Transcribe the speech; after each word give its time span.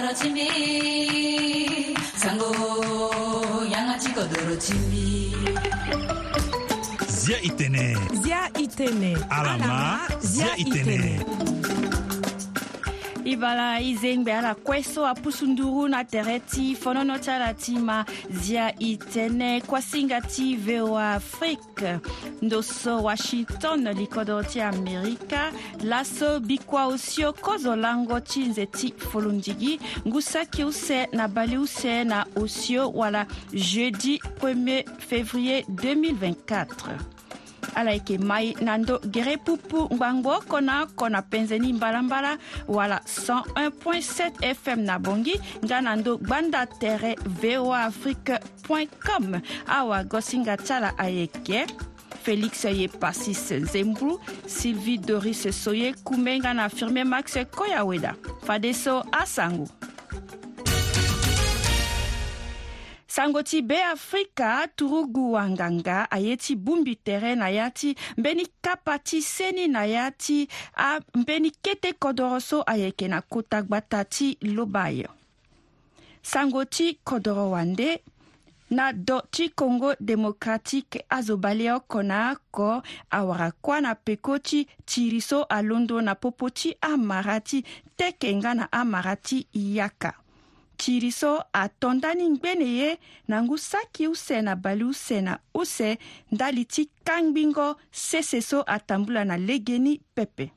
doro 0.00 0.14
chimbi 0.14 1.96
sango 2.16 2.48
yanga 3.72 3.96
chiko 4.00 4.22
doro 4.32 4.54
chimbi 4.54 5.34
zia 7.08 7.38
itene 7.40 7.96
zia 8.22 8.48
itene 8.54 9.14
alama, 9.28 9.64
alama 9.64 10.20
zia, 10.20 10.44
zia 10.46 10.56
itene, 10.56 11.18
itene. 11.18 11.57
i 13.28 13.34
bala 13.36 13.76
i 13.84 13.90
zengbe 13.98 14.32
ala 14.32 14.54
kueso 14.54 15.04
apusu 15.06 15.46
nduru 15.52 15.88
na 15.92 16.00
tere 16.04 16.38
ti 16.48 16.72
fonono 16.74 17.18
ti 17.20 17.30
ala 17.30 17.50
ti 17.52 17.74
ma 17.76 17.96
zia 18.32 18.70
i 18.80 18.94
tënë 19.02 19.50
kuasinga 19.68 20.22
ti 20.32 20.54
voa 20.56 21.10
afrique 21.18 21.92
ndo 22.42 22.62
so 22.64 22.94
washington 23.04 23.84
likodo 23.98 24.40
ti 24.44 24.60
amerika 24.64 25.52
laso 25.84 26.40
bikua 26.40 26.86
osio 26.86 27.32
kozo 27.32 27.76
lango 27.76 28.20
ti 28.20 28.46
nze 28.48 28.66
ti 28.66 28.94
folondigi 28.96 29.74
ngu 30.06 30.20
saki 30.22 30.64
use 30.64 31.06
na 31.12 31.28
bali 31.28 31.58
use 31.60 32.04
na 32.04 32.24
osio 32.40 32.88
wala 32.90 33.26
jeudi 33.52 34.16
1er 34.40 34.84
février 35.10 35.62
2024 35.68 37.17
ala 37.78 37.92
yeke 37.94 38.18
mai 38.18 38.54
na 38.66 38.74
ndö 38.78 38.96
gere 39.14 39.36
pupu 39.46 39.86
ngbangbó 39.94 40.34
kona 40.50 40.86
kona 40.98 41.22
penzeni 41.22 41.72
mbalambala 41.72 42.32
wala 42.68 42.98
101.7 43.06 44.42
fm 44.54 44.80
na 44.82 44.98
bongi 44.98 45.38
nga 45.64 45.78
na 45.84 45.94
ndö 45.96 46.18
gbanda 46.18 46.66
tere 46.80 47.14
voa 47.40 47.80
afrique 47.86 48.34
com 49.06 49.40
awagosinga 49.78 50.56
tala 50.66 50.90
ayeke 50.98 51.60
félix 52.24 52.64
ye 52.80 52.88
pasis 53.02 53.44
zembru 53.72 54.18
sylvie 54.58 54.98
doris 55.06 55.46
soye 55.62 55.94
kumenga 56.08 56.50
na 56.58 56.66
firmé 56.68 57.04
max 57.12 57.24
koyaweda 57.56 58.10
fadeso 58.46 59.04
asango 59.12 59.66
sango 63.18 63.40
ti 63.42 63.62
be 63.62 63.82
afrika 63.82 64.68
turugu 64.76 65.32
wanganga 65.32 66.10
aye 66.10 66.36
ti 66.36 66.54
bongbi 66.56 66.94
tere 66.96 67.34
na 67.34 67.48
ya 67.50 67.70
ti 67.70 67.94
mbeni 68.16 68.46
kapa 68.62 68.98
ti 68.98 69.22
seni 69.22 69.66
na 69.68 69.82
ya 69.84 70.10
ti 70.10 70.48
ambeni 70.74 71.50
kete 71.50 71.92
kodro 71.92 72.40
so 72.40 72.62
ayeke 72.66 73.08
na 73.08 73.20
kota 73.20 73.62
gbata 73.62 74.04
ti 74.04 74.38
loba 74.42 74.82
ayo 74.84 75.10
sango 76.22 76.64
ti 76.64 76.98
kodro 77.04 77.50
wande 77.50 78.02
na 78.70 78.92
do 78.92 79.20
ti 79.30 79.48
congo 79.50 79.92
démocratique 80.00 81.02
azo 81.10 81.36
bale 81.36 81.72
oko 81.72 82.02
na 82.02 82.32
oko 82.38 82.82
awara 83.10 83.50
kuâ 83.50 83.80
na 83.80 83.94
peko 83.94 84.38
ti 84.38 84.62
tiri 84.86 85.20
so 85.20 85.42
alondo 85.42 86.00
na 86.00 86.14
popo 86.14 86.50
ti 86.50 86.76
amara 86.80 87.40
ti 87.40 87.64
teke 87.96 88.30
nga 88.38 88.54
na 88.54 88.64
amara 88.72 89.16
ti 89.16 89.46
yaka 89.52 90.14
tiri 90.78 91.12
so 91.12 91.44
atondani 91.52 92.30
ngbene 92.30 92.66
ye 92.78 92.98
na 93.28 93.42
ngu 93.42 93.58
saki 93.58 94.08
use 94.08 94.42
na 94.42 94.54
bale 94.56 94.84
use 94.84 95.20
na 95.20 95.38
use 95.54 95.98
ndali 96.32 96.64
ti 96.64 96.88
kangbi-ngo 97.04 97.76
sese 97.92 98.40
so 98.42 98.62
atambula 98.66 99.24
na 99.24 99.36
lege 99.36 99.78
ni 99.78 100.00
pepe 100.14 100.50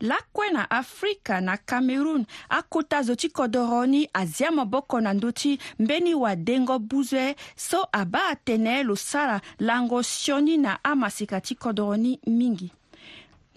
lakue 0.00 0.50
na 0.50 0.70
afrika 0.70 1.40
na 1.40 1.56
cameroun 1.56 2.26
akota 2.48 3.02
zo 3.02 3.14
ti 3.14 3.28
kodro 3.28 3.86
ni 3.86 4.08
azia 4.12 4.50
moboko 4.50 5.00
na 5.00 5.12
ndö 5.14 5.32
ti 5.32 5.58
mbeni 5.78 6.14
wadengo 6.14 6.78
buzue 6.78 7.36
so 7.56 7.86
abâ 7.92 8.28
atene 8.28 8.82
lo 8.82 8.96
sara 8.96 9.40
lango 9.58 10.02
sioni 10.02 10.56
na 10.56 10.84
amasika 10.84 11.40
ti 11.40 11.54
kodro 11.54 11.96
ni 11.96 12.20
mingi 12.26 12.70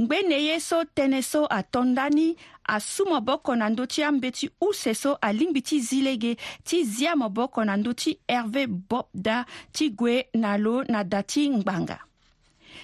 ngbene 0.01 0.37
ye 0.45 0.59
so 0.61 0.83
tënë 0.95 1.23
so 1.25 1.41
atondani 1.49 2.35
asu 2.69 3.05
moboko 3.09 3.55
na 3.55 3.69
ndö 3.69 3.85
ti 3.89 4.03
ambö 4.03 4.29
ti 4.31 4.49
use 4.61 4.93
so 4.93 5.15
alingbi 5.21 5.61
ti 5.61 5.79
zi 5.81 6.01
lege 6.01 6.35
ti 6.63 6.83
zia 6.85 7.15
moboko 7.15 7.63
na 7.65 7.77
ndö 7.77 7.93
ti 7.97 8.11
herve 8.29 8.67
bobda 8.67 9.45
ti 9.73 9.89
gue 9.89 10.29
na 10.33 10.57
lo 10.57 10.83
na 10.83 11.03
da 11.03 11.23
ti 11.23 11.49
ngbanga 11.49 11.97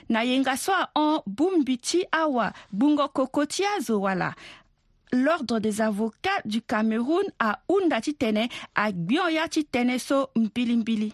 na 0.10 0.24
yenga 0.24 0.58
so 0.58 0.74
ahon 0.74 1.22
bongbi 1.26 1.78
ti 1.78 2.02
awa 2.12 2.52
gbungo 2.74 3.08
koko 3.08 3.46
ti 3.46 3.62
azo 3.66 4.02
wala 4.02 4.34
l'ordre 5.12 5.60
des 5.60 5.82
avocats 5.82 6.42
du 6.46 6.62
cameroun 6.62 7.30
ahunda 7.40 8.02
ti 8.02 8.14
tene 8.14 8.50
agbion 8.76 9.30
ya 9.30 9.48
ti 9.48 9.62
tënë 9.64 9.98
so 10.00 10.30
mbilimbili 10.36 11.14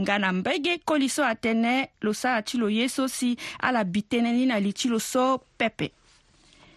nga 0.00 0.18
na 0.18 0.32
mbege 0.32 0.78
koli 0.78 1.08
so 1.08 1.24
atene 1.24 1.88
lo 2.00 2.14
sara 2.14 2.42
ti 2.42 2.58
lo 2.58 2.68
ye 2.68 2.88
so 2.88 3.08
si 3.08 3.36
ala 3.60 3.84
bi 3.84 4.04
tënë 4.04 4.32
ni 4.36 4.44
na 4.46 4.56
li 4.60 4.72
ti 4.76 4.88
lo 4.92 4.98
so 5.00 5.40
pepe 5.56 5.90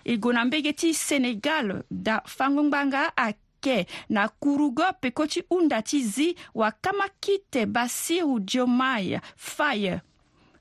e 0.03 0.15
go 0.17 0.31
na 0.33 0.45
mbege 0.47 0.73
ti 0.73 0.93
senegal 0.93 1.83
dafangongbanga 1.91 3.11
ayeke 3.17 3.85
na 4.09 4.29
kurugo 4.29 4.87
peko 5.01 5.27
ti 5.27 5.43
hunda 5.49 5.81
ti 5.81 5.99
zi 6.03 6.35
wakamaki 6.55 7.43
te 7.51 7.65
basiru 7.65 8.39
diomaye 8.39 9.19
faye 9.35 9.99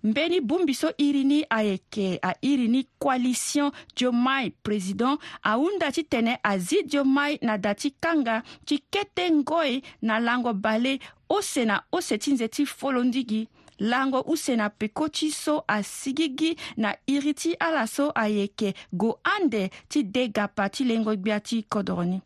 mbeni 0.05 0.41
bungbiso 0.41 0.93
iri 0.99 1.25
ni 1.25 1.47
ayeke 1.51 2.19
airi 2.23 2.69
ni 2.69 2.87
coalition 2.99 3.73
diomai 3.97 4.51
président 4.63 5.19
ahunda 5.43 5.93
ti 5.93 6.05
tene 6.05 6.39
azi 6.43 6.83
diomai 6.83 7.39
na 7.43 7.59
da 7.59 7.75
ti 7.75 7.91
kanga 8.01 8.43
ti 8.65 8.79
kete 8.91 9.31
ngoi 9.31 9.83
na 10.03 10.19
lango 10.21 10.53
bale 10.53 10.99
ose 11.29 11.65
na 11.65 11.83
ose 11.93 12.19
ti 12.19 12.33
nze 12.33 12.49
ti 12.49 12.67
folo 12.67 13.05
ndigi 13.05 13.49
lango 13.79 14.21
use 14.23 14.57
na 14.57 14.71
peko 14.71 15.09
ti 15.09 15.31
so 15.33 15.65
asigi 15.69 16.29
gi 16.39 16.57
na 16.77 16.95
iri 17.07 17.35
ti 17.35 17.55
ala 17.59 17.87
so 17.87 18.11
ayeke 18.15 18.75
gue 18.93 19.15
ande 19.25 19.71
ti 19.89 20.03
degapa 20.05 20.69
ti 20.71 20.85
lengo 20.85 21.11
gbia 21.17 21.41
ti 21.41 21.63
kodro 21.63 22.05
ni 22.05 22.23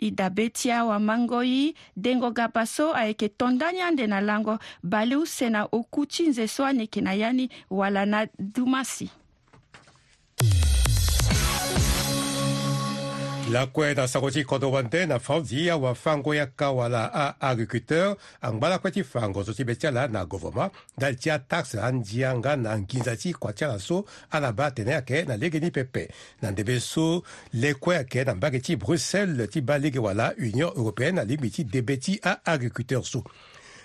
i 0.00 0.10
dabe 0.10 0.48
ti 0.50 0.70
awamango 0.70 1.42
ye 1.42 1.74
dengo 1.96 2.30
ga 2.30 2.48
baso 2.54 2.92
ayeke 2.94 3.28
tondani 3.38 3.80
ande 3.80 4.04
na 4.06 4.20
lango 4.20 4.54
baliu 4.82 5.26
sena 5.26 5.68
oku 5.78 6.06
ti 6.12 6.22
nze 6.30 6.46
so 6.48 6.62
ayeke 6.64 7.00
na 7.00 7.12
ya 7.14 7.32
ni 7.32 7.50
wala 7.70 8.02
na 8.06 8.26
duma 8.38 8.82
si 8.84 9.10
Lakwe 13.48 13.94
da 13.94 14.08
sakoji 14.08 14.44
kodowante 14.44 15.06
na 15.06 15.18
fawzi 15.18 15.66
ya 15.66 15.76
wafango 15.76 16.34
ya 16.34 16.46
kawala 16.46 17.12
a 17.14 17.40
agriculteur 17.48 18.16
angbala 18.42 18.78
kweti 18.78 19.04
fango 19.04 19.44
so 19.44 19.52
tibetyala 19.52 20.08
na 20.08 20.24
govoma 20.24 20.70
da 20.98 21.14
tia 21.14 21.38
taxe 21.38 21.80
andianga 21.80 22.56
na 22.56 22.78
nginza 22.78 23.16
ti 23.16 23.34
kua 23.34 23.52
tiala 23.52 23.78
so 23.80 24.04
ala 24.30 24.52
ba 24.52 24.68
tënë 24.70 24.92
ayeke 24.92 25.24
na 25.28 25.36
lege 25.36 25.60
ni 25.60 25.70
pepe 25.70 26.08
na 26.42 26.50
ndebe 26.50 26.80
so 26.80 27.22
lekue 27.52 27.96
ayeke 27.96 28.24
na 28.24 28.34
mbage 28.34 28.60
ti 28.60 28.76
bruxelles 28.76 29.50
ti 29.50 29.60
ba 29.60 29.78
lege 29.78 29.98
wala 29.98 30.34
union 30.38 30.72
européenne 30.76 31.14
na 31.16 31.24
lingbi 31.24 31.50
ti 31.50 31.64
debe 31.64 31.96
ti 31.96 32.20
aagriculteur 32.24 33.04
so 33.04 33.22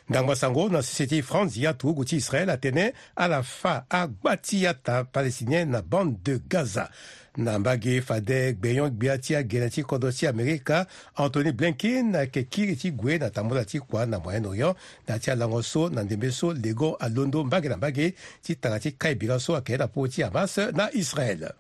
ndango 0.10 0.30
ya 0.32 0.36
sango 0.36 0.70
na 0.70 0.82
société 0.82 1.22
france 1.22 1.62
ya 1.62 1.74
tugu 1.74 2.06
ti 2.06 2.16
israel 2.16 2.50
atene 2.50 2.94
ala 3.16 3.44
fa 3.44 3.86
agba 3.90 4.38
ti 4.38 4.68
ata 4.68 5.04
palestinien 5.04 5.70
na 5.72 5.82
bande 5.82 6.18
de 6.24 6.40
gaza 6.50 6.90
na 7.38 7.60
mbage 7.60 8.02
fade 8.02 8.54
gbeyon 8.54 8.90
gbia 8.92 9.18
ti 9.18 9.36
agene 9.36 9.70
ti 9.70 9.84
kodro 9.84 10.12
ti 10.12 10.28
amerika 10.28 10.86
anthony 11.16 11.52
blinken 11.52 12.16
ayeke 12.16 12.44
kiri 12.44 12.76
ti 12.76 12.92
gue 12.92 13.18
na 13.18 13.30
tambula 13.30 13.66
ti 13.66 13.80
kua 13.80 14.06
na 14.06 14.20
moyen 14.20 14.46
orient 14.46 14.78
na 15.08 15.20
ti 15.20 15.32
alango 15.32 15.64
so 15.64 15.90
na 15.90 16.04
ndembe 16.04 16.32
so 16.32 16.54
lego 16.54 16.96
alondo 16.96 17.44
mbage 17.44 17.70
na 17.70 17.78
mbage 17.78 18.14
ti 18.44 18.56
tanga 18.56 18.80
ti 18.80 18.92
kaibira 18.92 19.40
so 19.40 19.56
ayeke 19.56 19.72
ye 19.72 19.78
na 19.78 19.88
po 19.88 20.08
ti 20.08 20.24
hamas 20.24 20.58
na 20.58 20.92
israel 20.94 21.52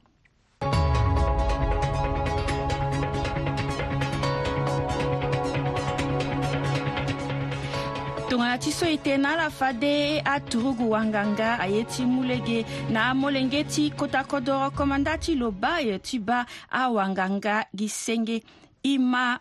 tongana 8.34 8.58
ti 8.58 8.72
so 8.74 8.88
e 8.90 8.98
tene 8.98 9.22
na 9.22 9.34
ala 9.34 9.50
fa 9.50 9.74
de 9.74 10.20
aturugu 10.26 10.90
wanganga 10.92 11.60
aye 11.62 11.84
ti 11.86 12.02
mu 12.04 12.24
lege 12.26 12.66
na 12.90 13.14
molenge 13.14 13.64
ti 13.70 13.92
kota 13.92 14.24
kodro 14.24 14.72
komanda 14.74 15.18
ti 15.22 15.36
lo 15.36 15.52
ba 15.52 15.76
aye 15.78 16.00
ti 16.02 16.18
ba 16.20 16.42
awanganga 16.72 17.68
gi 17.78 17.88
senge 17.90 18.42
i 18.84 18.98
ma 18.98 19.38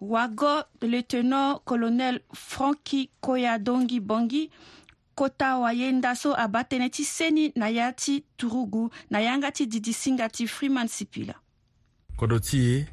wago 0.00 0.60
lieutenant 0.82 1.62
colonel 1.64 2.20
franki 2.34 3.08
koyadongi 3.20 4.00
bongi 4.00 4.50
kota 5.16 5.56
wayenda 5.64 6.12
so 6.14 6.34
aba 6.36 6.64
tënë 6.68 6.90
ti 6.92 7.04
seni 7.08 7.48
na 7.56 7.68
ya 7.72 7.92
ti 7.96 8.20
turugu 8.36 8.90
na 9.10 9.20
yanga 9.24 9.48
ti 9.56 9.66
didisinga 9.66 10.28
ti 10.28 10.44
freeman 10.46 10.88
sipila 10.88 11.32
kodro 12.20 12.38
ti 12.44 12.84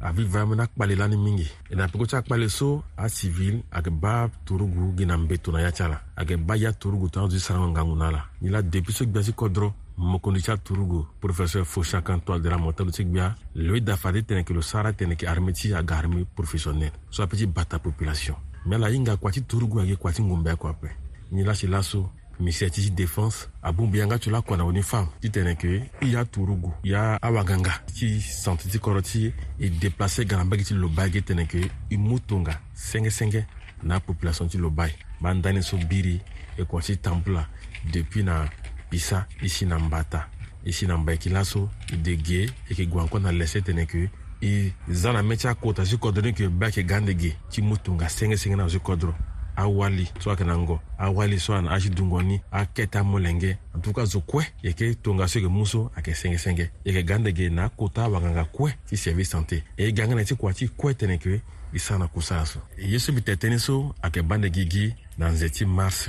aviv 0.00 0.30
va 0.32 0.44
mena 0.46 0.66
kpalelani 0.66 1.16
mingi 1.16 1.46
e 1.70 1.74
na 1.74 1.88
peko 1.88 2.06
ti 2.06 2.16
akpale 2.16 2.48
so 2.48 2.82
asivil 2.96 3.62
ayeke 3.72 3.90
ba 3.90 4.30
torugu 4.44 4.92
gi 4.96 5.04
na 5.06 5.16
mbeto 5.16 5.52
na 5.52 5.60
ya 5.60 5.72
ti 5.72 5.82
ala 5.82 6.00
ayeke 6.16 6.36
ba 6.36 6.56
ya 6.56 6.72
torugu 6.72 7.08
tongana 7.10 7.30
zo 7.32 7.38
sarango 7.38 7.68
ngangu 7.68 7.96
na 7.96 8.08
ala 8.08 8.24
ni 8.42 8.48
la 8.50 8.62
depuis 8.62 8.94
so 8.96 9.04
gbia 9.04 9.22
si 9.22 9.32
kodro 9.32 9.72
mokondi 9.96 10.42
ti 10.42 10.50
aturugu 10.50 11.06
professeur 11.20 11.64
foshakan 11.64 12.20
to 12.20 12.32
adira 12.32 12.58
mo 12.58 12.72
talu 12.72 12.90
ti 12.90 13.04
gbia 13.04 13.34
lo 13.54 13.74
e 13.76 13.80
dafa 13.80 14.12
ti 14.12 14.22
tene 14.24 14.40
yeke 14.40 14.54
lo 14.54 14.60
sara 14.62 14.92
tene 14.92 15.10
yeke 15.10 15.26
armé 15.26 15.52
ti 15.52 15.74
aga 15.74 15.98
armé 15.98 16.24
professionnel 16.36 16.92
so 17.10 17.22
apeut 17.22 17.38
ti 17.38 17.46
bata 17.46 17.78
population 17.78 18.36
me 18.66 18.74
ala 18.76 18.90
hinga 18.90 19.16
kua 19.16 19.30
ti 19.32 19.40
torugu 19.42 19.80
ayeke 19.80 19.96
kua 19.96 20.12
ti 20.12 20.22
ngombe 20.22 20.48
akue 20.50 20.70
ape 20.70 20.90
ni 21.32 21.42
la 21.42 21.54
si 21.54 21.66
laso 21.66 22.10
misiyacici 22.40 22.90
défense 22.90 23.48
abumbu 23.62 23.96
yanga 23.96 24.18
cula 24.18 24.40
kuana 24.42 24.64
o 24.64 24.72
ni 24.72 24.82
fam 24.82 25.06
ti 25.20 25.30
tene 25.30 25.56
ke 25.56 25.82
i 26.00 26.06
y'a 26.12 26.24
turugu 26.24 26.72
i 26.84 26.90
y'a 26.90 27.18
awaganga 27.22 27.72
ti 27.94 28.20
santi 28.20 28.68
ti 28.68 28.78
kɔrɔ 28.78 29.02
ti 29.02 29.32
i 29.60 29.68
déplacé 29.70 30.24
ganabagi 30.24 30.64
ti 30.64 30.74
lo 30.74 30.88
ba 30.88 31.06
ye 31.06 31.22
tene 31.22 31.46
ke 31.46 31.70
i 31.90 31.96
mu 31.96 32.18
tonga 32.20 32.60
sɛngɛsɛngɛ 32.76 33.42
n'a 33.82 34.00
population 34.00 34.48
ti 34.48 34.58
lo 34.58 34.70
ba 34.70 34.86
ye 34.86 34.94
b'an 35.20 35.40
dani 35.42 35.62
so 35.62 35.76
biri 35.76 36.20
e 36.56 36.62
kɔn 36.62 36.82
si 36.82 36.96
tanpu 36.96 37.30
la 37.32 37.46
depuis 37.92 38.22
na 38.22 38.46
bisa 38.90 39.26
i 39.42 39.48
si 39.48 39.66
na 39.66 39.78
mbata 39.78 40.28
i 40.64 40.72
si 40.72 40.86
na 40.86 40.96
mba 40.96 41.12
e 41.14 41.18
kila 41.18 41.44
so 41.44 41.68
i 41.92 41.96
de 41.96 42.14
gie 42.16 42.48
e 42.70 42.74
ke 42.74 42.86
gue 42.86 43.00
encore 43.00 43.20
na 43.20 43.32
lɛsɛ 43.32 43.62
tene 43.64 43.86
ke 43.86 44.08
i 44.42 44.70
za 44.88 45.12
na 45.12 45.22
mɛ 45.22 45.36
ti 45.38 45.48
akota 45.48 45.84
si 45.84 45.96
kɔdɔni 45.96 46.34
ke 46.34 46.46
ba 46.48 46.66
yeke 46.70 46.86
gan 46.86 47.04
de 47.04 47.14
gie 47.18 47.34
ti 47.50 47.62
mu 47.62 47.76
tonga 47.76 48.06
sɛngɛsɛngɛ 48.06 48.56
na 48.56 48.64
o 48.64 48.68
si 48.68 48.78
kɔdɔrɔ 48.78 49.36
awali 49.58 50.08
so 50.24 50.30
ayeke 50.30 50.44
na 50.44 50.58
ngo 50.58 50.80
awali 50.98 51.40
so 51.40 51.54
ana 51.54 51.70
na 51.70 51.78
dungo 51.90 52.22
ni 52.22 52.40
ake 52.52 52.86
ti 52.86 52.98
amolenge 52.98 53.56
en 53.74 53.80
tout 53.82 53.92
cas 53.92 54.06
zo 54.06 54.20
kue 54.20 54.44
yeke 54.62 54.94
tongaso 55.02 55.38
yeke 55.38 55.48
mu 55.50 55.66
so 55.66 55.90
ayeke 55.96 56.14
sengesenge 56.14 56.70
yeke 56.84 57.02
ga 57.02 57.18
ndenge 57.18 57.48
na 57.50 57.64
akota 57.64 58.04
awanganga 58.04 58.44
kue 58.44 58.72
ti 58.88 58.96
service 58.96 59.30
santé 59.30 59.64
e 59.76 59.92
ga 59.92 60.06
ngana 60.06 60.24
ti 60.24 60.34
kua 60.34 60.54
ti 60.54 60.68
kue 60.68 60.94
tene 60.94 61.12
yeke 61.12 61.40
e 61.72 61.78
sara 61.78 61.98
na 61.98 62.06
kusala 62.06 62.46
so 62.46 62.60
yesu 62.78 62.92
ye 62.92 62.98
so 62.98 63.12
mbi 63.12 63.20
ke 63.22 63.58
so 63.58 63.94
ayeke 64.02 64.22
ba 64.22 64.36
gi 64.38 64.94
na 65.18 65.28
nze 65.28 65.48
ti 65.50 65.64
mars 65.64 66.08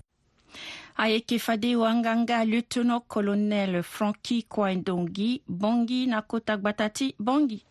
ayekefade 1.03 1.69
wanganga 1.81 2.37
lieutenant-colonel 2.51 3.73
Frankie 3.93 4.43
Kwaindongi 4.51 5.41
Bongi 5.47 6.05
Nakota 6.07 6.53
Gbatati 6.57 7.15
Bongi. 7.19 7.65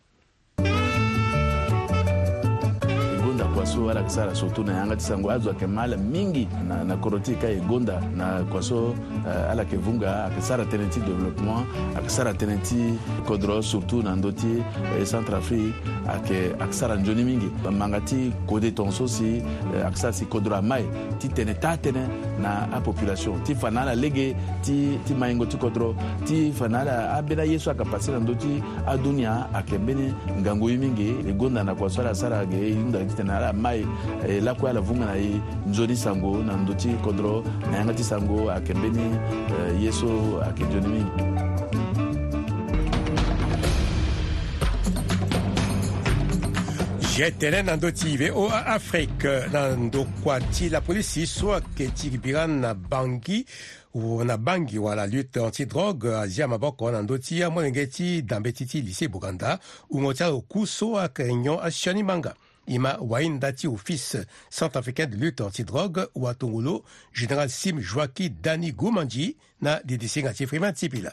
so 3.71 3.87
ala 3.89 4.01
yeke 4.01 4.11
sara 4.11 4.35
surtout 4.35 4.65
na 4.65 4.73
yanga 4.73 4.95
ti 4.95 5.03
sango 5.03 5.29
azo 5.31 5.49
ayeke 5.49 5.67
ma 5.67 5.83
ala 5.83 5.97
mingi 5.97 6.47
na, 6.67 6.83
na 6.83 6.97
koro 6.97 7.19
ti 7.19 7.31
e 7.31 7.35
ka 7.35 7.47
e 7.47 7.59
gonda 7.69 7.99
na 8.15 8.43
kua 8.51 8.61
so 8.61 8.91
uh, 9.25 9.51
ala 9.51 9.63
yeke 9.63 9.77
vunga 9.79 10.25
ayeke 10.27 10.41
sara 10.41 10.63
tënë 10.65 10.89
ti 10.91 10.99
développement 10.99 11.63
ayeke 11.95 12.09
sara 12.09 12.33
tënë 12.33 12.57
ti 12.67 12.99
kodro 13.27 13.61
surtout 13.63 14.03
na 14.03 14.15
ndö 14.15 14.31
ti 14.35 14.51
e 14.59 14.63
euh, 14.99 15.05
centre 15.05 15.33
afrique 15.37 15.71
ayeke 16.09 16.51
ayeke 16.59 16.73
sara 16.73 16.97
nzoni 16.99 17.23
mingi 17.23 17.49
manga 17.71 18.01
ti 18.01 18.33
kode 18.47 18.71
tongaso 18.75 19.07
si 19.07 19.39
euh, 19.73 19.83
ayeke 19.85 19.97
sara 19.97 20.13
si 20.13 20.25
kodro 20.25 20.55
ama 20.59 20.79
e 20.79 20.85
ti 21.19 21.29
tene 21.29 21.55
taa 21.55 21.77
tënë 21.79 22.03
na 22.43 22.67
apopulation 22.75 23.39
ti 23.47 23.55
fa 23.55 23.69
na 23.71 23.85
ala 23.87 23.95
lege 23.95 24.35
ti, 24.65 24.99
ti 25.07 25.13
mahingo 25.15 25.45
ti 25.45 25.57
kodro 25.57 25.95
ti 26.27 26.51
fa 26.51 26.67
na 26.67 26.83
ala 26.83 26.95
ambeni 27.17 27.41
aye 27.41 27.59
so 27.59 27.71
ayeke 27.71 27.87
passer 27.91 28.13
na 28.19 28.19
ndö 28.19 28.35
ti 28.35 28.59
adunia 28.87 29.47
ayeke 29.53 29.77
mbeni 29.79 30.11
ngangu 30.43 30.69
ye 30.75 30.77
mingi 30.77 31.09
e 31.27 31.31
gonda 31.33 31.63
na 31.63 31.75
kua 31.75 31.87
so 31.89 32.01
ala 32.03 32.11
sara 32.15 32.43
ge 32.45 32.59
e 32.71 32.75
hunda 32.75 32.99
ti 33.07 33.15
tene 33.15 33.31
ala 33.31 33.53
ma 33.61 33.75
ye 33.77 33.85
eh, 34.27 34.41
lakoya 34.43 34.73
la 34.79 34.81
vunga 34.81 35.05
na 35.11 35.15
ye 35.15 35.41
nzoni 35.67 35.95
sango 35.95 36.37
na 36.43 36.57
ndo 36.57 36.73
ti 36.73 36.89
kondro 37.03 37.43
na 37.71 37.77
yanga 37.77 37.93
ti 37.93 38.03
sango 38.03 38.49
ayeke 38.51 38.73
mbeni 38.73 39.05
eh, 39.05 39.83
ye 39.83 39.91
so 39.91 40.41
ayeke 40.43 40.63
nzoni 40.65 40.87
mingi 40.89 41.09
ye 47.21 47.31
tene 47.31 47.61
na 47.61 47.75
ndö 47.75 47.91
ti 47.93 48.17
ve 48.17 48.31
o 48.31 48.47
afrique 48.49 49.29
na 49.51 49.75
ndokua 49.75 50.39
ti 50.41 50.69
lapolisi 50.69 51.27
so 51.27 51.53
ayeke 51.53 51.87
ti 51.87 52.09
bira 52.09 52.47
na 52.47 52.73
bangi 52.73 53.45
na 54.25 54.37
bangi 54.37 54.79
wala 54.79 55.07
lutte 55.07 55.37
anti 55.45 55.65
drogue 55.65 56.15
azia 56.19 56.47
maboko 56.47 56.91
na 56.91 57.01
ndö 57.01 57.19
ti 57.19 57.43
amolenge 57.43 57.87
ti 57.87 58.21
dambe 58.23 58.51
ti 58.51 58.65
ti 58.65 58.81
lycée 58.81 59.07
buganda 59.07 59.59
hungo 59.89 60.13
ti 60.13 60.23
aoku 60.23 60.67
so 60.67 60.97
ayeke 60.97 61.33
nyon 61.35 61.59
asiani 61.63 62.03
manga 62.03 62.33
Ima 62.67 62.97
Waindati 63.01 63.67
au 63.67 63.75
fils 63.77 64.17
centrafricain 64.49 65.07
de 65.07 65.15
lutte 65.17 65.41
antidrogue 65.41 66.07
wa 66.15 66.33
tongolo 66.35 66.83
général 67.13 67.49
sim 67.49 67.79
joaki 67.81 68.29
dani 68.29 68.71
gumanji 68.71 69.35
na 69.61 69.79
didisi 69.83 70.21
nga 70.21 70.33
ti 70.33 70.45
firi 70.45 70.59
ma 70.61 70.71
ti 70.73 70.89
pila 70.89 71.11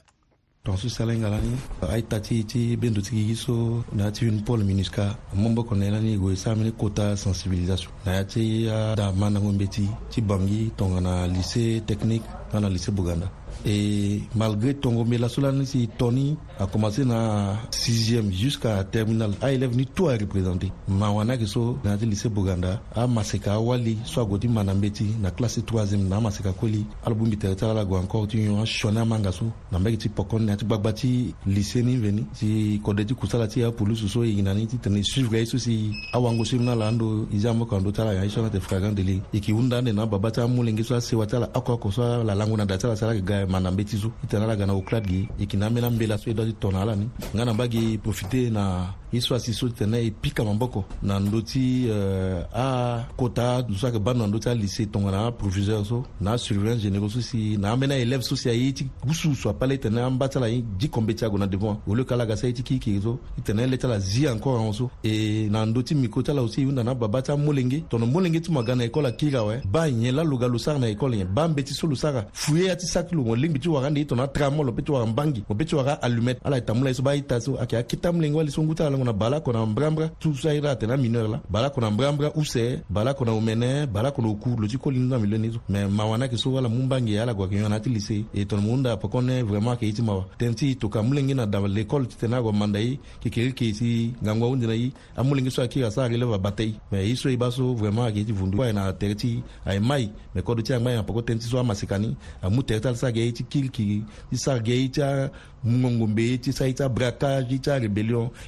tongaso 0.62 0.88
sala 0.88 1.12
hinga 1.12 1.30
lani 1.32 1.52
ai 1.88 2.02
ta 2.10 2.20
ti 2.20 2.36
ti 2.50 2.76
bendo 2.80 3.00
tigi 3.00 3.22
gi 3.28 3.36
so 3.44 3.54
na 3.96 4.02
ya 4.04 4.10
ti 4.14 4.22
unipol 4.28 4.60
minusca 4.68 5.04
momboko 5.40 5.72
na 5.74 5.84
ye 5.84 5.90
lani 5.94 6.10
e 6.14 6.18
gue 6.22 6.32
sara 6.42 6.54
mini 6.58 6.72
kota 6.80 7.06
sensibilisation 7.22 7.92
na 8.04 8.10
ya 8.18 8.24
ti 8.32 8.44
adangamandango 8.92 9.50
mbe 9.56 9.66
ti 9.74 9.84
ti 10.10 10.18
bangi 10.28 10.60
tongana 10.78 11.12
lycée 11.34 11.70
technique 11.88 12.26
na 12.52 12.58
na 12.62 12.68
lycée 12.74 12.92
buganda 12.96 13.26
et 13.66 14.20
malgré 14.36 14.74
Tongomela 14.74 15.28
Solani 15.28 15.66
c'est 15.66 15.88
Tony 15.98 16.36
a 16.58 16.66
commencé 16.66 17.04
na 17.04 17.54
6e 17.72 18.32
jusqu'à 18.32 18.84
terminal 18.84 19.32
a 19.40 19.46
ah, 19.46 19.52
élève 19.52 19.76
ni 19.76 19.86
tout 19.86 20.08
a 20.08 20.12
représenté 20.12 20.70
mawana 20.86 21.36
ke 21.36 21.46
so 21.46 21.76
na 21.84 21.96
lycée 21.96 22.28
Buganda 22.28 22.80
a 22.94 23.06
maseka 23.06 23.58
wali 23.60 23.98
so 24.04 24.20
agodi 24.22 24.48
manambeti 24.48 25.06
na 25.20 25.30
classe 25.30 25.58
3e 25.60 25.96
na 26.08 26.20
maseka 26.20 26.52
koli 26.52 26.86
album 27.04 27.28
bitera 27.30 27.74
la 27.74 27.84
go 27.84 27.96
encore 27.96 28.28
tu 28.28 28.38
yon 28.38 28.64
shona 28.64 29.04
manga 29.04 29.32
so 29.32 29.46
na 29.72 29.78
mbeki 29.78 29.96
ti 29.98 30.08
pokon 30.08 30.40
na 30.44 30.56
ti 30.56 30.64
gbagba 30.64 30.92
ti 30.92 31.34
lycée 31.46 31.82
ni 31.82 31.96
veni 31.96 32.24
ti 32.38 32.80
kode 32.84 33.04
ti 33.06 33.14
kusala 33.14 33.48
ti 33.48 33.62
a 33.64 33.72
police 33.72 34.06
so 34.06 34.22
yina 34.24 34.54
ni 34.54 34.66
ti 34.68 34.78
tene 34.78 35.02
suivre 35.02 35.44
so 35.46 35.58
si 35.58 35.90
awango 36.12 36.42
ah, 36.42 36.46
so 36.46 36.56
na 36.58 36.74
lando 36.76 37.26
izamo 37.32 37.66
kando 37.66 37.90
tala 37.92 38.14
ya 38.14 38.28
so 38.30 38.40
na 38.42 38.50
te 38.50 38.60
fragant 38.60 38.92
de 38.92 39.02
li 39.02 39.20
ikunda 39.32 39.82
ne 39.82 39.90
na 39.92 40.06
baba 40.06 40.30
ta 40.30 40.46
mulenge 40.46 40.84
so 40.84 40.98
se 41.00 41.16
watala 41.16 41.48
akoko 41.54 41.90
so 41.90 42.22
la 42.22 42.34
langu 42.34 42.56
na 42.56 42.64
datala 42.64 42.94
sala 42.96 43.14
ga 43.18 43.47
ma 43.48 43.58
na 43.60 43.70
mbeti 43.72 43.96
zo 43.96 44.12
i 44.22 44.26
tene 44.28 44.44
ala 44.44 44.54
ga 44.56 44.66
na 44.68 44.74
o 44.76 44.82
kla 44.84 45.00
ge 45.00 45.24
e 45.24 45.28
yeke 45.40 45.56
na 45.56 45.66
ambeni 45.66 45.86
ambela 45.86 46.16
so 46.20 46.28
e 46.30 46.34
doit 46.36 46.48
ti 46.52 46.56
tongana 46.60 46.82
ala 46.84 46.94
ni 46.96 47.06
nga 47.34 47.44
na 47.44 47.52
mbage 47.56 47.80
profite 48.04 48.40
na 48.52 48.94
i 49.10 49.20
so 49.20 49.34
asi 49.34 49.54
so 49.54 49.68
tene 49.68 49.94
e 50.00 50.10
pika 50.10 50.44
maboko 50.44 50.84
na 51.02 51.18
ndö 51.18 51.40
ti 51.42 51.88
uh, 51.90 52.44
akota 52.54 53.64
so 53.76 53.86
ayeke 53.86 53.98
ba 53.98 54.12
na 54.14 54.26
ndö 54.26 54.38
ti 54.38 54.48
alycée 54.50 54.86
tongana 54.86 55.26
aprofesseur 55.28 55.84
so 55.86 56.04
na 56.20 56.32
asurveillant 56.32 56.78
généraux 56.80 57.08
so 57.08 57.20
si 57.22 57.56
na 57.58 57.72
ambeni 57.72 57.94
aélève 57.94 58.20
so 58.20 58.36
si 58.36 58.48
aye 58.50 58.70
ti 58.74 58.86
gusu 59.06 59.34
so 59.34 59.48
apale 59.48 59.74
e 59.76 59.78
tene 59.78 59.98
amba 60.00 60.28
ti 60.28 60.36
ala 60.38 60.48
ye 60.48 60.62
gi 60.78 60.88
kombe 60.90 61.14
ti 61.14 61.24
ague 61.24 61.38
na 61.38 61.46
devant 61.46 61.80
au 61.88 61.94
lieu 61.94 62.04
ke 62.04 62.12
ala 62.12 62.26
ga 62.26 62.36
si 62.36 62.46
aye 62.46 62.52
ti 62.52 62.62
kiikiri 62.62 63.00
so 63.00 63.18
e 63.34 63.40
tene 63.42 63.66
le 63.66 63.78
ti 63.78 63.86
ala 63.86 63.98
zi 63.98 64.26
encore 64.28 64.58
ahon 64.60 64.74
so 64.74 64.90
e 65.02 65.48
na 65.50 65.64
ndö 65.64 65.82
ti 65.82 65.94
micro 65.94 66.20
ti 66.22 66.30
ala 66.30 66.42
aussi 66.42 66.64
hunda 66.66 66.84
na 66.84 66.90
ababa 66.90 67.22
ti 67.22 67.30
amolenge 67.32 67.84
tongana 67.88 68.12
molenge 68.12 68.40
ti 68.42 68.50
mo 68.52 68.60
aga 68.60 68.74
na 68.76 68.84
école 68.84 69.06
akiri 69.06 69.36
awe 69.36 69.62
ba 69.64 69.88
nyen 69.90 70.14
la 70.16 70.22
lo 70.22 70.36
ga 70.36 70.48
lo 70.48 70.58
sara 70.58 70.78
na 70.78 70.86
école 70.90 71.16
nyen 71.16 71.26
ba 71.32 71.48
mbe 71.48 71.62
ti 71.62 71.72
so 71.72 71.86
lo 71.86 71.94
sara 71.96 72.26
fue 72.32 72.64
ya 72.66 72.76
ti 72.76 72.86
saki 72.86 73.14
lo 73.14 73.24
mo 73.24 73.34
lingbi 73.34 73.58
ti 73.58 73.68
wara 73.70 73.88
nde 73.90 74.00
ye 74.00 74.04
tongana 74.06 74.28
tra 74.28 74.50
mo 74.50 74.62
lo 74.62 74.72
peut 74.72 74.84
ti 74.84 74.92
wara 74.92 75.06
mbangi 75.06 75.44
mo 75.48 75.54
peut 75.54 75.64
ti 75.68 75.74
wara 75.74 75.92
allumette 76.02 76.40
ala 76.44 76.56
e 76.58 76.60
ta 76.60 76.74
mu 76.74 76.84
la 76.84 76.90
ye 76.90 76.94
so 76.94 77.02
ba 77.02 77.12
aita 77.12 77.40
so 77.40 77.56
ayeke 77.56 77.76
akita 77.76 78.12
mulenge 78.12 78.36
wale 78.36 78.50
so 78.50 78.62
ngu 78.62 78.74
ti 78.74 78.82
ala 78.82 78.97
kɔnɔ 78.98 79.12
bala 79.18 79.40
kɔnɔ 79.40 79.62
nbrambra 79.70 80.08
tusahira 80.20 80.72
atɛna 80.74 80.96
mineur 80.98 81.28
la 81.28 81.40
bala 81.50 81.68
kɔnɔ 81.70 81.88
nbrambra 81.94 82.28
usɛ 82.40 82.82
bala 82.90 83.12
kɔnɔ 83.14 83.30
omɛnɛ 83.38 83.86
bala 83.92 84.10
kɔnɔ 84.10 84.28
oku 84.34 84.50
loji 84.60 84.78
koli 84.78 84.98
nzami 85.00 85.26
le 85.30 85.38
nizo 85.38 85.60
mɛ 85.70 85.88
mawana 85.88 86.28
ke 86.28 86.36
so 86.38 86.50
wala 86.50 86.68
mun 86.68 86.88
bange 86.88 87.16
ala 87.22 87.34
gwa 87.34 87.46
ke 87.48 87.52
yɔna 87.56 87.80
ti 87.82 87.90
lise 87.90 88.24
e 88.34 88.44
tɔn 88.44 88.60
mun 88.62 88.82
da 88.82 88.96
pɔkɔnɛ 88.96 89.42
vraiment 89.44 89.76
ke 89.78 89.82
iti 89.84 90.02
mawa 90.02 90.24
tɛnti 90.38 90.78
to 90.80 90.88
ka 90.88 91.00
mulenge 91.02 91.34
na 91.34 91.46
da 91.46 91.60
l'école 91.60 92.06
tɛna 92.06 92.42
gɔ 92.42 92.50
manda 92.52 92.80
yi 92.80 92.98
ke 93.20 93.28
keri 93.32 93.52
ke 93.52 93.64
isi 93.72 94.14
gangwa 94.22 94.48
undina 94.48 94.74
yi 94.76 94.92
a 95.16 95.22
mulenge 95.24 95.50
so 95.52 95.62
ake 95.62 95.80
ka 95.80 95.90
sa 95.90 96.08
relève 96.08 96.32
a 96.34 96.38
batayi 96.38 96.74
mɛ 96.92 97.04
i 97.12 97.14
so 97.14 97.28
i 97.30 97.36
ba 97.36 97.50
so 97.50 97.74
vraiment 97.74 98.10
ke 98.12 98.18
iti 98.20 98.32
vundu 98.32 98.58
ayi 98.62 98.72
na 98.74 98.92
tɛgɛ 98.92 99.14
ti 99.18 99.42
ayi 99.66 99.80
mayi 99.80 100.10
mɛ 100.34 100.42
kɔdu 100.42 100.62
ti 100.64 100.72
a 100.72 100.78
ŋmayi 100.78 100.98
a 100.98 101.02
pɔkɔ 101.02 101.22
tɛnti 101.22 101.42
so 101.48 101.58
a 101.58 101.62
masikani 101.62 102.16
a 102.42 102.50
mu 102.50 102.62
tɛgɛ 102.62 102.80
ta 102.82 102.94
sa 102.94 103.10
ke 103.12 103.16
iti 103.18 103.44
kiri 103.44 103.68
kiri 103.70 104.04
i 104.32 104.36
sa 104.36 104.58
ke 104.58 104.70
iti 104.84 105.00
a 105.00 105.30
ngongombe 105.66 106.38
ti 106.38 106.52
sara 106.52 106.70
i 106.70 106.74
ti 106.74 106.82
abraquage 106.82 107.54
i 107.54 107.58
ti 107.58 107.70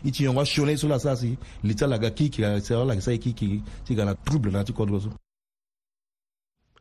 i 0.02 0.10
ti 0.10 0.24
yɔngɔ 0.26 0.44
sione 0.44 0.76
so 0.76 0.88
la 0.88 0.98
sara 0.98 1.16
si 1.16 1.36
li 1.62 1.74
ti 1.74 1.84
alaga 1.84 2.10
kiki 2.10 2.42
la 2.42 2.60
kiki 2.60 3.62
ti 3.84 3.94
ga 3.94 4.04
na 4.04 4.14
trouble 4.14 4.52
na 4.52 4.62
ti 4.64 4.72
kodro 4.72 5.00
so 5.00 5.10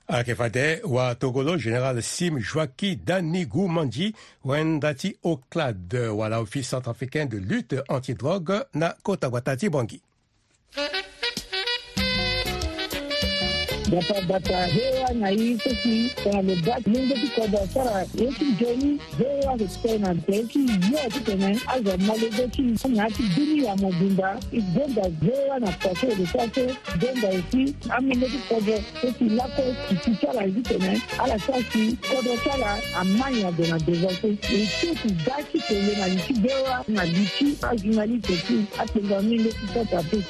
ayeke 0.07 0.35
fa 0.35 0.47
tëë 0.49 0.83
watogolo 0.85 1.57
général 1.57 2.01
sim 2.03 2.37
joaki 2.39 2.95
dani 2.95 3.45
gu 3.45 3.65
wendati 3.67 4.13
wenda 4.43 4.93
ti 4.93 5.15
oclad 5.23 5.93
wala 6.13 6.39
office 6.41 6.69
centrafricain 6.75 7.25
de 7.29 7.37
lutte 7.39 7.81
antidrogue 7.89 8.65
na 8.73 8.93
kota 9.03 9.29
gua 9.29 9.41
ti 9.41 9.69
bongi 9.69 10.01
batapata 13.91 14.65
hewa 14.65 15.09
na 15.13 15.29
hii 15.29 15.57
sisi 15.59 16.11
kana 16.23 16.41
mebaki 16.41 16.89
mungu 16.89 17.15
tikoda 17.15 17.67
sara 17.67 18.05
yeki 18.15 18.45
joni 18.59 18.99
hewa 19.17 19.57
kekitena 19.57 20.15
teki 20.15 20.59
yo 20.59 21.09
titene 21.13 21.59
aza 21.67 21.97
malebeki 21.97 22.61
ngati 22.89 23.23
dini 23.35 23.65
ya 23.65 23.75
mobimba 23.75 24.39
igonda 24.51 25.09
hewa 25.25 25.59
na 25.59 25.67
pase 25.71 26.07
lesase 26.07 26.75
gonda 26.99 27.31
esi 27.31 27.75
amenge 27.89 28.25
tikodo 28.27 28.71
esi 29.03 29.23
lako 29.29 29.63
kiti 29.89 30.17
sara 30.25 30.43
ezi 30.45 30.61
tene 30.61 31.01
ala 31.23 31.39
sasi 31.39 31.97
kodo 32.15 32.37
sara 32.43 32.79
amani 32.95 33.41
ya 33.41 33.51
dona 33.51 33.79
devase 33.79 34.27
esi 34.53 34.95
ti 35.01 35.15
daki 35.25 35.59
tene 35.67 35.95
na 35.99 36.07
liki 36.07 36.33
hewa 36.33 36.83
na 36.87 37.05
liki 37.05 37.57
azunali 37.71 38.17
teki 38.19 38.65
atenga 38.79 39.21
mingi 39.21 39.49
tisata 39.53 40.03
peki 40.03 40.23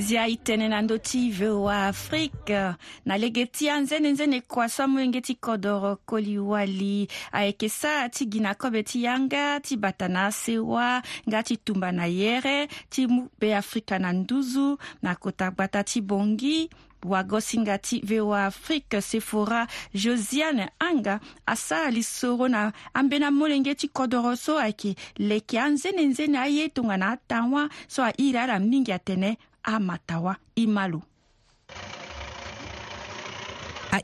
zia 0.00 0.24
itene 0.26 0.68
na 0.72 0.80
ndö 0.82 0.96
ti 1.04 1.28
voa 1.30 1.86
afrique 1.92 2.56
na 3.04 3.18
lege 3.20 3.44
ti 3.52 3.68
anzene-nzene 3.70 4.40
kua 4.48 4.64
so 4.72 4.82
amöenge 4.88 5.20
ti 5.20 5.34
kodro 5.34 5.96
koliwali 6.08 7.08
ayeke 7.36 7.68
sara 7.68 8.08
ti 8.08 8.24
gi 8.30 8.40
na 8.40 8.54
kobe 8.56 8.80
ti 8.82 9.04
yanga 9.04 9.60
ti 9.60 9.76
bata 9.76 10.08
na 10.08 10.26
asewa 10.32 11.02
nga 11.28 11.42
ti 11.42 11.56
tumba 11.56 11.92
na 11.92 12.06
yere 12.08 12.68
ti 12.88 13.04
mu 13.06 13.28
beafrika 13.40 13.98
na 13.98 14.12
nduzu 14.12 14.78
na 15.04 15.14
kota 15.14 15.50
gbata 15.50 15.84
ti 15.84 16.00
bongi 16.00 16.70
wagosinga 17.04 17.76
ti 17.78 18.00
voa 18.04 18.46
afrique 18.48 19.00
sephora 19.02 19.66
josiane 19.94 20.68
anga 20.78 21.20
asara 21.46 21.90
li 21.90 22.02
soro 22.02 22.48
na 22.48 22.72
ambeni 22.94 23.24
amolenge 23.24 23.74
ti 23.74 23.88
kodro 23.88 24.32
so 24.36 24.56
ayeke 24.58 24.94
leke 25.16 25.60
anzene-nzene 25.60 26.38
aye 26.40 26.68
tongana 26.72 27.10
atanwa 27.20 27.68
so 27.88 28.00
airi 28.04 28.36
ala 28.38 28.56
mingi 28.58 28.92
atene 28.92 29.36
amatawa 29.74 30.36
Imalu. 30.56 31.02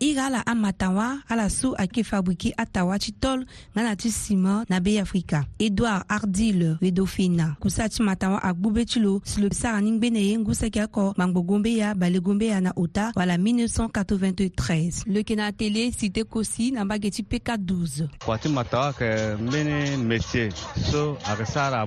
Irala 0.00 0.26
ala 0.26 0.46
ama 0.46 0.72
tanwa 0.72 1.18
ala 1.28 1.48
su 1.50 1.74
ayeke 1.78 2.04
fabriki 2.04 2.52
atawa 2.56 2.98
ti 2.98 3.12
tol 3.12 3.46
nga 3.72 3.82
na 3.82 3.96
ti 3.96 4.10
sima 4.10 4.64
na 4.68 4.80
afrika 5.02 5.44
édouard 5.58 6.02
ardile 6.08 6.76
redofina 6.82 7.56
kusa 7.60 7.88
ti 7.88 8.02
ma 8.02 8.16
tanwa 8.16 8.42
agbu 8.42 8.84
ti 8.84 9.00
lo 9.00 9.20
si 9.24 9.40
lo 9.40 9.48
sara 9.52 9.80
ni 9.80 9.90
ngbene 9.90 10.18
ye 10.20 10.38
ngu 10.38 10.54
seki 10.54 10.80
oko 10.82 11.12
gbangbogo 11.14 11.58
na 11.58 12.72
ota 12.76 13.12
wala 13.14 13.36
1993 13.36 15.04
leke 15.06 15.36
na 15.36 15.46
atele 15.46 15.90
cité 15.92 16.24
kosi 16.24 16.70
na 16.70 16.84
mbage 16.84 17.10
ti 17.10 17.22
pk 17.22 17.56
12 17.56 18.08
kua 18.24 18.38
ti 18.38 18.48
ma 18.48 18.64
tanwa 18.64 18.90
ayeke 19.00 19.36
mbeni 19.42 19.96
métier 20.02 20.52
so 20.90 21.16
ayeke 21.26 21.46
sara 21.46 21.86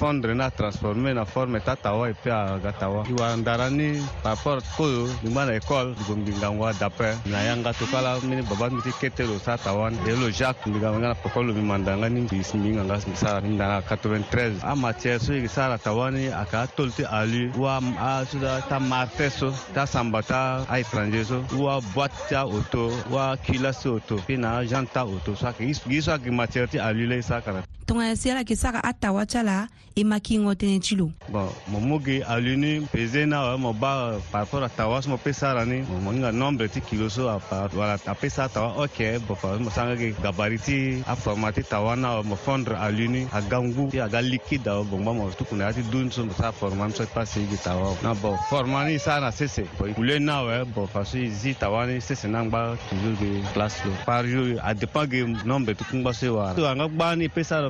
fondre, 0.00 0.34
na 0.34 0.50
transformer, 0.50 1.14
na 1.14 1.24
forme 1.24 1.60
ti 1.60 1.70
atawa 1.70 2.08
e 2.10 2.14
peut 2.14 2.32
aga 2.32 2.72
tawa 2.72 3.04
e 3.08 3.12
wandara 3.20 3.70
ni 3.70 4.00
par 4.22 4.36
rapport 4.36 4.62
koyo 4.76 5.08
école 5.24 5.94
mbingangwa 6.20 6.72
dapɛ 6.74 7.16
na 7.26 7.38
yanga 7.48 7.72
tokala 7.72 8.20
mini 8.22 8.42
baba 8.42 8.68
miti 8.70 8.92
kete 8.92 9.24
lo 9.26 9.38
sa 9.38 9.56
tawan 9.56 9.96
de 10.04 10.12
lo 10.16 10.28
jacques 10.30 10.66
mbinganga 10.68 11.08
na 11.10 11.14
pɔkɔ 11.16 11.46
lo 11.46 11.52
mi 11.54 11.62
mandanga 11.62 12.08
ni 12.10 12.20
bisi 12.28 12.56
mbinganga 12.60 13.00
mi 13.08 13.16
sara 13.16 13.40
mi 13.40 13.56
danga 13.58 13.80
93 13.88 14.60
a 14.62 14.74
matiɛ 14.76 15.20
so 15.20 15.32
yigi 15.32 15.48
sara 15.48 15.78
tawani 15.78 16.28
a 16.28 16.44
ka 16.46 16.66
tolu 16.76 16.92
ti 16.96 17.04
ali 17.04 17.48
wa 17.56 17.80
a 17.98 18.26
suda 18.26 18.60
ta 18.68 18.78
martɛ 18.78 19.30
so 19.32 19.50
ta 19.74 19.84
sanba 19.86 20.20
ta 20.22 20.64
a 20.68 20.76
étranger 20.84 21.24
so 21.24 21.40
wa 21.56 21.80
boite 21.96 22.28
ta 22.28 22.44
oto 22.44 22.90
wa 23.08 23.34
kila 23.36 23.72
si 23.72 23.88
oto 23.88 24.18
pi 24.26 24.36
na 24.36 24.62
jean 24.64 24.86
ta 24.86 25.04
oto 25.04 25.34
so 25.34 25.48
a 25.48 25.52
k'i 25.56 25.72
so 25.74 26.12
a 26.12 26.18
k'i 26.18 26.30
matiɛ 26.30 26.68
ti 26.70 26.78
ali 26.78 27.06
le 27.08 27.22
sa 27.22 27.40
kana 27.40 27.64
tongana 27.90 28.16
si 28.16 28.30
ala 28.30 28.38
yeke 28.46 28.54
sara 28.56 28.78
atawa 28.86 29.26
ti 29.26 29.34
ala 29.38 29.66
e 29.98 30.04
maki 30.06 30.38
ngo 30.38 30.54
tënë 30.54 30.78
ti 30.86 30.94
lo 30.94 31.10
bon 31.26 31.50
mo 31.66 31.80
mu 31.82 31.96
ge 31.98 32.20
alue 32.30 32.54
ni 32.56 32.76
peze 32.92 33.24
ni 33.26 33.34
awara 33.34 33.58
mo 33.58 33.72
ba 33.74 34.14
par 34.30 34.46
rapport 34.46 34.62
atawa 34.62 35.02
so 35.02 35.10
mo 35.10 35.18
peut 35.18 35.34
sara 35.34 35.64
ni 35.66 35.82
mo 36.04 36.14
hinga 36.14 36.30
nombre 36.30 36.68
ti 36.70 36.78
kilo 36.80 37.08
so 37.10 37.26
wala 37.26 37.98
apesa 38.06 38.46
atawa 38.46 38.78
oke 38.86 39.18
bo 39.26 39.34
par 39.34 39.58
mo 39.58 39.70
sanga 39.74 39.96
ge 39.98 40.14
gabari 40.22 40.60
ti 40.62 41.02
aforma 41.06 41.50
ti 41.52 41.62
tawa 41.66 41.96
ni 41.98 42.04
awara 42.06 42.22
mo 42.22 42.36
fondre 42.38 42.78
alue 42.78 43.08
ni 43.10 43.26
aga 43.34 43.58
ngu 43.60 43.90
ti 43.90 43.98
aga 44.00 44.22
liquide 44.22 44.70
awara 44.70 44.86
gbongba 44.86 45.10
mo 45.14 45.30
tukuna 45.34 45.64
ya 45.66 45.72
ti 45.82 45.82
duni 45.90 46.12
so 46.14 46.22
mo 46.24 46.32
sara 46.38 46.52
forma 46.54 46.86
ni 46.86 46.92
so 46.94 47.02
ti 47.04 47.10
pasi 47.14 47.42
ge 47.50 47.58
tawa 47.64 47.90
na 48.06 48.14
bon 48.14 48.38
forma 48.48 48.84
ni 48.86 48.98
sara 49.02 49.32
sese 49.34 49.66
ule 49.98 50.18
ni 50.22 50.30
awara 50.30 50.62
bo 50.64 50.86
par 50.86 51.02
so 51.04 51.18
e 51.18 51.26
zi 51.28 51.54
tawa 51.58 51.86
ni 51.90 51.98
sese 52.00 52.28
ni 52.30 52.38
angba 52.38 52.78
toujours 52.88 53.18
ge 53.18 53.42
place 53.52 53.82
lo 53.84 53.90
par 54.06 54.22
jour 54.24 54.54
adépend 54.62 55.10
ge 55.10 55.26
nombre 55.44 55.74
ti 55.74 55.82
kungba 55.90 56.14
so 56.14 56.30
e 56.30 56.30
wara 56.38 56.54
so 56.54 56.62
anga 56.70 56.86
gba 56.88 57.10
ni 57.18 57.26
e 57.26 57.28
peut 57.28 57.42
sara 57.44 57.66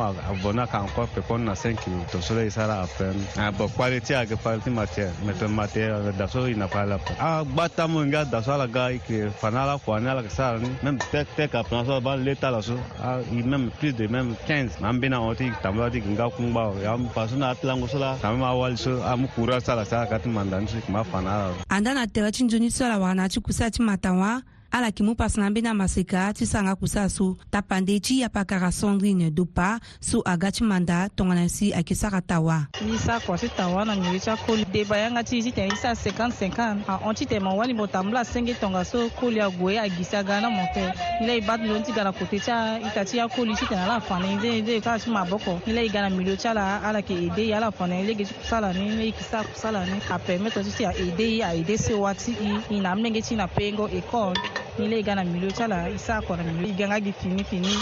a 0.00 0.12
venu 0.12 0.40
qu'en 0.66 0.80
encore 0.82 1.08
qu'on 1.28 1.38
na 1.38 1.54
5 1.54 1.86
minutes. 1.86 2.14
Le 2.14 2.20
soleil 2.20 2.50
sera 2.50 2.82
à 2.82 2.86
peine. 2.86 3.16
Ah, 3.38 3.50
bon, 3.50 3.68
qualité 3.68 4.14
à 4.14 4.26
qualité 4.26 4.70
matière. 4.70 5.12
Mais 5.24 5.32
le 5.40 5.48
matière, 5.48 6.00
d'asso, 6.16 6.46
il 6.48 6.58
n'a 6.58 6.68
pas 6.68 6.84
la 6.86 6.98
peine. 6.98 7.16
Ah, 7.20 7.42
bata 7.44 7.86
munga, 7.86 8.24
d'asso, 8.24 8.56
la 8.58 8.66
gars, 8.66 8.90
que 9.06 9.28
fanala, 9.30 9.78
fanala, 9.78 10.22
que 10.22 10.28
ça, 10.30 10.54
même 10.82 10.98
tec, 11.10 11.26
tec, 11.36 11.54
à 11.54 11.62
plan, 11.62 11.84
ça, 11.84 12.16
l'état, 12.16 12.50
là, 12.50 12.60
ah, 13.02 13.18
il 13.32 13.44
même 13.46 13.70
plus 13.78 13.92
de 13.92 14.06
même 14.06 14.34
15. 14.46 14.80
Mam 14.80 14.98
bien 15.00 15.12
en 15.12 15.34
tic, 15.34 15.52
tamba, 15.62 15.90
tic, 15.90 16.04
nga, 16.06 16.28
kumba, 16.36 16.72
oh. 16.74 16.82
yam, 16.82 17.08
passons 17.14 17.40
à 17.42 17.48
atlango, 17.48 17.86
cela, 17.88 18.16
ça 18.20 18.32
m'a 18.32 18.52
wal, 18.52 18.76
so, 18.76 18.90
à 19.02 19.12
ah, 19.12 19.16
mou 19.16 19.28
courage, 19.34 19.62
ça, 19.62 19.74
la, 19.74 19.84
ça, 19.84 20.06
quand 20.08 20.26
mandan, 20.26 20.62
c'est 20.66 20.84
que 20.84 20.92
ma 20.92 21.04
fanala. 21.04 21.50
Oh. 21.50 21.74
Andana, 21.74 22.06
t'es 22.06 22.20
là, 22.20 22.30
tu 22.30 22.44
ne 22.44 22.48
dis 22.48 22.74
pas 22.78 22.88
la 22.88 22.98
wana, 22.98 23.28
tu 23.28 23.40
cousses, 23.40 23.62
tu 23.74 23.82
m'attends, 23.82 24.40
ala 24.72 24.86
yeke 24.86 25.02
mu 25.02 25.14
pasina 25.14 25.46
ambeni 25.46 25.68
amaseka 25.68 26.34
ti 26.34 26.46
so 26.46 26.58
anga 26.58 26.74
kusa 26.76 27.08
so 27.10 27.36
tapande 27.50 27.94
ti 28.02 28.20
yapa 28.20 28.44
kara 28.44 28.72
sandrine 28.72 29.30
dopa 29.30 29.78
so 30.00 30.22
aga 30.26 30.50
ti 30.52 30.64
manda 30.64 31.08
tongana 31.08 31.48
si 31.48 31.70
ayeke 31.72 31.94
sara 31.94 32.20
tawa 32.20 32.66
ni 32.84 32.98
sakua 32.98 33.38
ti 33.38 33.48
tawa 33.48 33.84
na 33.86 33.94
nyeri 33.96 34.18
ti 34.20 34.30
akoli 34.30 34.64
deba 34.74 34.96
yanga 34.98 35.22
ti 35.22 35.42
ti 35.42 35.52
tene 35.54 35.70
ti 35.70 35.76
so 35.78 35.88
a5050 35.94 36.84
ahon 36.88 37.14
ti 37.14 37.26
tene 37.26 37.40
mo 37.46 37.56
wani 37.56 37.72
mo 37.78 37.86
tambula 37.86 38.20
asenge 38.26 38.54
tongaso 38.58 39.08
koli 39.16 39.40
ague 39.40 39.78
agisi 39.78 40.16
aga 40.16 40.40
na 40.42 40.50
mo 40.50 40.66
te 40.74 40.82
ni 41.20 41.26
la 41.30 41.34
e 41.38 41.40
ba 41.40 41.54
ti 41.56 41.68
loni 41.70 41.84
ti 41.86 41.92
ga 41.94 42.04
na 42.10 42.12
kote 42.12 42.36
ti 42.38 42.50
ahita 42.50 43.04
ti 43.06 43.20
akoli 43.22 43.54
ti 43.56 43.66
tene 43.70 43.82
ala 43.86 43.96
afani 44.02 44.34
nzene 44.36 44.62
nzene 44.62 44.80
kala 44.82 44.98
ti 44.98 45.10
maboko 45.10 45.60
ni 45.66 45.72
la 45.72 45.80
e 45.86 45.88
ga 45.88 46.00
na 46.02 46.10
milio 46.10 46.34
ti 46.36 46.48
ala 46.50 46.82
ala 46.82 46.98
yeke 46.98 47.14
ede 47.14 47.42
ye 47.48 47.54
ala 47.56 47.68
afani 47.70 48.02
lege 48.04 48.24
ti 48.26 48.34
kusa 48.34 48.60
la 48.60 48.72
ni 48.72 48.88
ni 48.90 48.96
la 48.96 49.02
e 49.02 49.06
yeke 49.08 49.22
sara 49.24 49.44
kusa 49.44 49.72
la 49.72 49.86
ni 49.86 49.98
apermetre 50.10 50.60
ti 50.66 50.70
ti 50.76 50.84
aede 50.84 51.26
ye 51.38 51.42
aede 51.44 51.78
sewa 51.78 52.12
ti 52.14 52.32
i 52.36 52.52
e 52.76 52.80
na 52.80 52.92
amilenge 52.92 53.22
ti 53.24 53.34
na 53.36 53.46
pengo 53.48 53.88
école 53.88 54.36
ile 54.78 55.00
iga 55.00 55.14
na 55.14 55.24
milio 55.24 55.50
ti 55.50 55.62
ala 55.62 55.88
i 55.88 55.98
saa 55.98 56.20
kua 56.22 56.36
na 56.36 56.42
milio 56.52 56.68
i 56.70 56.72
ganga 56.76 56.98
gi 57.04 57.12
fini 57.20 57.44
fini 57.44 57.72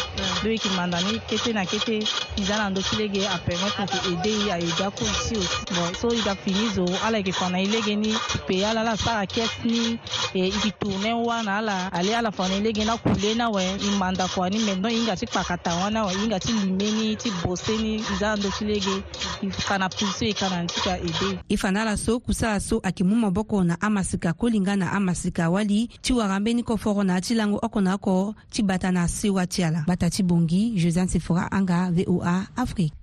lo 0.45 0.49
yeke 0.51 0.69
manda 0.77 1.01
ni 1.01 1.19
kete 1.27 1.53
na 1.53 1.65
kete 1.67 1.99
i 2.39 2.43
za 2.45 2.57
na 2.59 2.71
ndö 2.71 2.81
ti 2.91 2.97
lege 2.97 3.27
apermettre 3.29 3.83
yeke 3.83 4.09
aide 4.09 4.31
ye 4.47 4.53
ayeda 4.53 4.91
kue 4.95 5.09
ti 5.29 5.35
aussi 5.35 5.49
bon 5.75 5.91
so 5.99 6.09
hika 6.15 6.35
fini 6.37 6.67
zo 6.75 6.85
ala 7.05 7.19
yeke 7.19 7.33
fa 7.33 7.51
na 7.51 7.59
ye 7.59 7.67
lege 7.67 7.97
ni 7.97 8.15
kpe 8.15 8.67
ala 8.67 8.83
la 8.83 8.97
sara 8.97 9.27
kiasi 9.27 9.65
ni 9.69 9.99
e 10.35 10.39
yeke 10.49 10.71
tourne 10.81 11.13
wana 11.13 11.57
ala 11.59 11.93
ale 11.93 12.17
ala 12.17 12.31
fa 12.33 12.49
na 12.49 12.55
ye 12.55 12.61
lege 12.61 12.85
ni 12.85 12.91
akule 12.91 13.35
ni 13.35 13.43
awe 13.43 13.63
i 13.65 13.97
manda 13.99 14.29
kua 14.29 14.51
ni 14.51 14.59
maintenant 14.59 14.95
e 14.95 14.97
hinga 14.97 15.17
ti 15.17 15.27
kpaka 15.27 15.59
ta 15.59 15.75
wani 15.75 15.99
awe 15.99 16.13
e 16.13 16.17
hinga 16.21 16.41
ti 16.41 16.53
lime 16.53 16.91
ni 16.91 17.17
ti 17.17 17.31
bose 17.45 17.77
ni 17.77 17.95
i 17.97 18.17
za 18.21 18.29
na 18.29 18.37
ndö 18.37 18.51
ti 18.59 18.65
lege 18.65 18.95
e 19.43 19.51
fa 19.51 19.79
na 19.79 19.89
pili 19.89 20.11
so 20.15 20.25
e 20.27 20.33
ka 20.33 20.49
na 20.49 20.63
ni 20.63 20.67
ti 20.69 20.81
ka 20.81 20.93
aide 20.93 21.39
e 21.49 21.57
fa 21.57 21.71
na 21.73 21.83
ala 21.83 21.97
so 21.97 22.21
kusala 22.21 22.61
so 22.61 22.81
ayeke 22.85 23.05
mu 23.05 23.17
moboko 23.17 23.65
na 23.65 23.75
amasika 23.81 24.33
kolinga 24.33 24.77
na 24.77 24.93
amasika 24.93 25.45
awali 25.51 25.89
ti 26.03 26.13
wara 26.13 26.37
ambeni 26.37 26.63
kofa 26.63 26.84
forona 26.85 27.15
ti 27.25 27.33
lango 27.41 27.57
oko 27.67 27.79
na 27.87 27.93
oko 27.99 28.15
ti 28.53 28.61
gbata 28.67 28.89
na 28.97 29.03
se 29.17 29.29
wati 29.37 29.61
ala 29.67 29.81
gbata 29.89 30.07
ti 30.15 30.21
bongi 30.29 30.61
josiane 30.81 31.09
sefora 31.13 31.45
anga 31.57 31.79
voa 31.97 32.35
afrique 32.63 32.95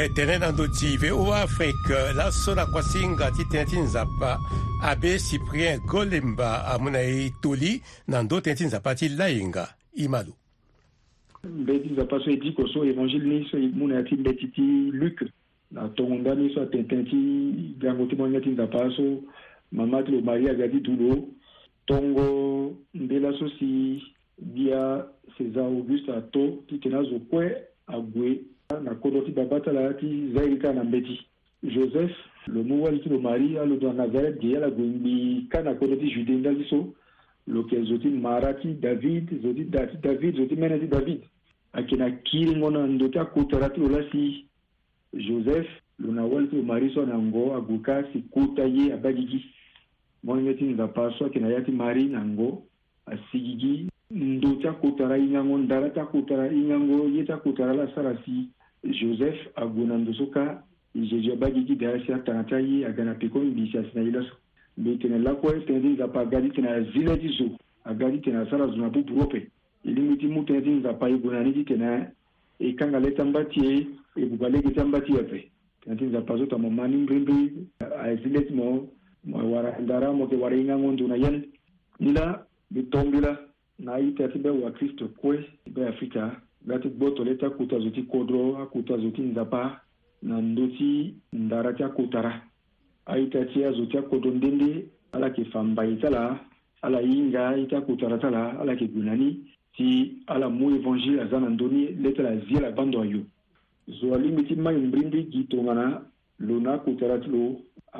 ge 0.00 0.06
tënë 0.16 0.34
na 0.40 0.48
ndö 0.54 0.64
ti 0.78 0.90
vo 1.02 1.28
afrique 1.36 1.96
laso 2.16 2.54
na 2.56 2.64
kuasi 2.72 3.02
nga 3.12 3.26
ti 3.36 3.44
tënë 3.52 3.68
ti 3.68 3.78
nzapa 3.84 4.30
abe 4.88 5.10
cyprien 5.20 5.82
golemba 5.84 6.50
amû 6.72 6.88
na 6.94 7.02
e 7.18 7.26
toli 7.44 7.72
na 8.08 8.22
ndö 8.24 8.38
tënë 8.44 8.56
ti 8.58 8.64
nzapa 8.70 8.94
ti 8.96 9.10
laenga 9.18 9.66
i 10.02 10.06
ma 10.08 10.22
lo 10.26 10.32
mbeti 11.44 11.92
nzapa 11.92 12.16
so 12.24 12.30
e 12.32 12.36
diko 12.40 12.64
so 12.72 12.80
évangile 12.84 13.28
ni 13.28 13.38
so 13.50 13.58
e 13.60 13.66
mû 13.76 13.88
na 13.90 13.94
ya 14.00 14.08
ti 14.08 14.16
mbeti 14.16 14.48
ti 14.56 14.64
luk 15.00 15.20
na 15.76 15.84
tongonda 15.98 16.32
ni 16.38 16.48
so 16.54 16.62
atene 16.64 17.04
ti 17.10 17.20
gango 17.80 18.06
ti 18.08 18.16
monia 18.16 18.40
ti 18.40 18.50
nzapa 18.56 18.88
so 18.96 19.04
mama 19.72 20.00
ti 20.06 20.10
lo 20.16 20.20
maria 20.24 20.54
ga 20.56 20.64
ti 20.68 20.80
dulo 20.80 21.28
tongo 21.86 22.72
mbela 22.96 23.36
so 23.38 23.48
si 23.60 24.00
gbia 24.40 25.04
césar 25.36 25.68
auguste 25.68 26.08
ato 26.16 26.64
ti 26.72 26.78
tene 26.80 26.96
azo 27.04 27.20
kue 27.28 27.52
ague 27.92 28.40
na 28.78 28.94
kodo 28.94 29.20
ti 29.26 29.32
babâ 29.32 29.58
ti 29.60 29.70
ala 29.70 29.94
ti 29.98 30.32
zai 30.34 30.54
ka 30.62 30.70
na 30.72 30.84
mbeti 30.84 31.18
joseph 31.62 32.14
lo 32.46 32.62
mû 32.62 32.78
wali 32.82 33.00
ti 33.02 33.08
lo 33.08 33.18
maria 33.18 33.64
lo 33.66 33.74
na 33.82 33.92
nazareth 34.06 34.38
ge 34.38 34.48
ye 34.54 34.56
ala 34.56 34.70
gue 34.70 34.86
ngbii 34.86 35.50
ka 35.50 35.62
na 35.62 35.74
kodo 35.74 35.96
ti 35.96 36.10
jude 36.14 36.32
nda 36.38 36.54
ti 36.54 36.64
so 36.70 36.94
lo 37.50 37.60
yeke 37.66 37.82
zo 37.90 37.98
ti 37.98 38.08
mara 38.08 38.54
ti 38.62 38.74
david 38.78 39.26
zo 39.42 39.50
ti 39.52 39.64
da 39.66 39.86
ti 39.90 39.96
david 39.98 40.36
zo 40.38 40.46
ti 40.46 40.54
mene 40.56 40.78
ti 40.78 40.86
david 40.86 41.20
ayeke 41.74 41.94
na 41.98 42.06
kiringo 42.30 42.70
na 42.70 42.86
ndo 42.86 43.08
ti 43.10 43.18
akotara 43.18 43.68
ti 43.74 43.80
lo 43.82 43.88
la 43.90 44.04
si 44.14 44.46
joseph 45.14 45.66
lo 45.98 46.12
na 46.14 46.22
wali 46.24 46.46
ti 46.48 46.56
lo 46.56 46.62
mari 46.62 46.90
so 46.94 47.02
na 47.04 47.18
ngo 47.18 47.54
ague 47.58 47.78
ka 47.82 48.06
si 48.14 48.22
kota 48.30 48.62
ye 48.64 48.92
abâ 48.94 49.10
gigi 49.12 49.44
moange 50.22 50.54
ti 50.54 50.64
nzapa 50.70 51.10
so 51.18 51.24
ayeke 51.26 51.38
na 51.42 51.48
ya 51.50 51.60
ti 51.66 51.72
mari 51.74 52.04
na 52.06 52.22
ngo 52.22 52.62
asi 53.10 53.38
gigi 53.42 53.90
ndo 54.10 54.56
ti 54.62 54.66
akotara 54.70 55.16
hingango 55.18 55.58
ndara 55.58 55.90
ti 55.90 56.00
akotara 56.00 56.46
hingango 56.50 57.06
ye 57.10 57.24
ti 57.26 57.32
akotara 57.32 57.74
la 57.74 57.86
sara 57.94 58.14
si 58.24 58.48
joseph 58.84 59.00
jésus 59.00 59.18
si 59.18 59.44
ti 59.44 59.50
agunandusuka 59.56 60.62
jejobagigi 60.94 61.74
darasi 61.76 62.12
atangatayi 62.12 62.84
agana 62.84 63.14
pikon 63.14 63.54
bisi 63.54 63.76
na 63.94 64.02
ye 64.02 64.10
laso 64.10 64.34
mbi 64.78 64.96
tene 64.98 65.18
lakue 65.18 65.60
tene 65.66 65.80
ti 65.80 65.88
nzapa 65.88 66.20
aga 66.20 66.40
ti 66.42 66.50
tene 66.50 66.68
azile 66.68 67.16
ti 67.18 67.28
zo 67.28 67.44
aga 67.84 68.10
ti 68.10 68.18
tene 68.18 68.38
asara 68.38 68.66
zo 68.66 68.76
na 68.76 68.88
buburu 68.88 69.22
ope 69.22 69.50
e 69.84 69.90
lingbi 69.90 70.16
ti 70.18 70.26
mu 70.26 70.42
tënë 70.44 70.62
ti 70.64 70.70
nzapa 70.70 71.08
e 71.08 71.14
gue 71.18 71.32
na 71.32 71.42
ni 71.42 71.52
ti 71.52 71.64
tene 71.64 72.12
e 72.58 72.74
kanga 72.74 72.98
le 73.00 73.12
ti 73.14 73.20
amba 73.20 73.44
ti 73.44 73.60
e 73.60 73.86
e 74.16 74.26
guba 74.26 74.48
lege 74.48 74.70
ti 74.72 74.80
amba 74.80 75.00
ti 75.00 75.12
eve 75.12 75.50
tene 75.84 75.96
ti 75.96 76.04
nzapa 76.04 76.36
so 76.36 76.46
tongana 76.46 76.70
mo 76.70 76.74
ma 76.82 76.86
ni 76.88 76.96
mbrimbri 76.96 77.68
azile 77.80 78.46
ti 78.46 78.52
mo 78.54 78.88
mo 79.24 79.50
wara 79.52 79.78
ndara 79.80 80.12
mo 80.12 80.24
yeke 80.24 80.36
wara 80.36 80.56
hingango 80.56 80.92
ndu 80.92 81.08
na 81.08 81.16
yeni 81.16 81.42
ni 82.00 82.12
la 82.12 82.44
mbi 82.70 82.82
tongbi 82.90 83.20
la 83.20 83.36
na 83.78 83.92
aita 83.94 84.28
ti 84.28 84.38
be 84.38 84.48
wakristo 84.50 85.08
kue 85.20 85.44
be 85.68 85.86
afrika 85.88 86.40
ga 86.66 86.78
ti 86.78 86.88
gboto 86.90 87.22
tole 87.24 87.36
ti 87.38 87.76
zo 87.82 87.90
ti 87.96 88.02
kodro 88.12 88.40
akutu 88.62 88.94
zo 89.02 89.08
ti 89.16 89.22
nzapa 89.22 89.62
na 90.28 90.36
ndö 90.50 90.64
ti 90.76 90.92
ndara 91.32 91.70
ti 91.76 91.82
akotara 91.88 92.32
aita 93.12 93.40
ti 93.50 93.64
azo 93.64 93.84
ti 93.90 93.96
akodro 94.00 94.30
ndende 94.34 94.70
ala 95.14 95.26
yeke 95.28 95.42
fa 95.52 95.60
mbai 95.62 95.96
ti 96.00 96.06
ala 96.06 96.22
ala 96.84 96.98
hinga 97.00 97.42
ye 97.58 97.64
ti 97.70 97.74
akotara 97.80 98.18
ti 98.20 98.26
ala 98.26 98.42
ala 98.60 98.72
yeke 98.72 98.86
gue 98.92 99.02
na 99.04 99.14
ni 99.20 99.28
ti 99.76 99.88
ala 100.32 100.46
mû 100.58 100.66
évangile 100.78 101.22
aza 101.22 101.38
na 101.40 101.48
ndö 101.50 101.66
ni 101.74 101.82
le 102.02 102.10
ti 102.14 102.20
ala 102.20 102.32
zi 102.44 102.52
ala 102.60 102.70
bando 102.76 102.96
ayo 103.04 103.20
zo 103.96 104.06
alingbi 104.14 104.42
ti 104.48 104.54
mai 104.56 104.76
mbrindri 104.86 105.22
gi 105.32 105.40
tongana 105.50 105.86
lo 106.46 106.56
na 106.64 106.72
akotara 106.76 107.16
ti 107.22 107.28
lo 107.34 107.42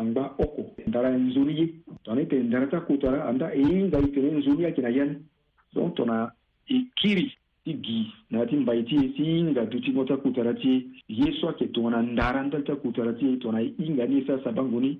angba 0.00 0.24
oko 0.44 0.62
ndara 0.90 1.08
nzoni 1.18 1.52
ye 1.60 1.64
tongana 2.04 2.28
tene 2.28 2.44
ndara 2.48 2.66
ti 2.70 2.76
akotara 2.76 3.18
anda 3.28 3.46
e 3.60 3.62
hinga 3.64 3.98
e 4.06 4.08
tene 4.14 4.28
nzoni 4.38 4.62
ayeke 4.64 4.82
na 4.82 4.88
ya 4.96 5.04
ni 5.08 5.16
donc 5.72 5.94
tongana 5.96 6.28
e 6.74 6.76
kiri 6.98 7.39
ti 7.64 7.74
gi 7.84 8.00
na 8.32 8.44
ti 8.48 8.56
mba 8.56 8.72
ti 8.88 8.94
ye 9.02 9.08
ti 9.16 9.24
hinga 9.30 9.62
duti 9.70 9.90
ngo 9.92 10.04
takutara 10.10 10.52
ti 10.62 10.72
ye 11.08 11.26
ye 11.26 11.32
so 11.38 11.48
ayeke 11.48 11.66
tongana 11.74 11.98
ndara 12.02 12.40
ndali 12.48 12.64
takutara 12.64 13.12
ti 13.18 13.24
ye 13.28 13.36
tongana 13.36 13.60
hinga 13.80 14.04
ni 14.08 14.14
ye 14.16 14.22
so 14.26 14.32
asabanguni 14.36 14.90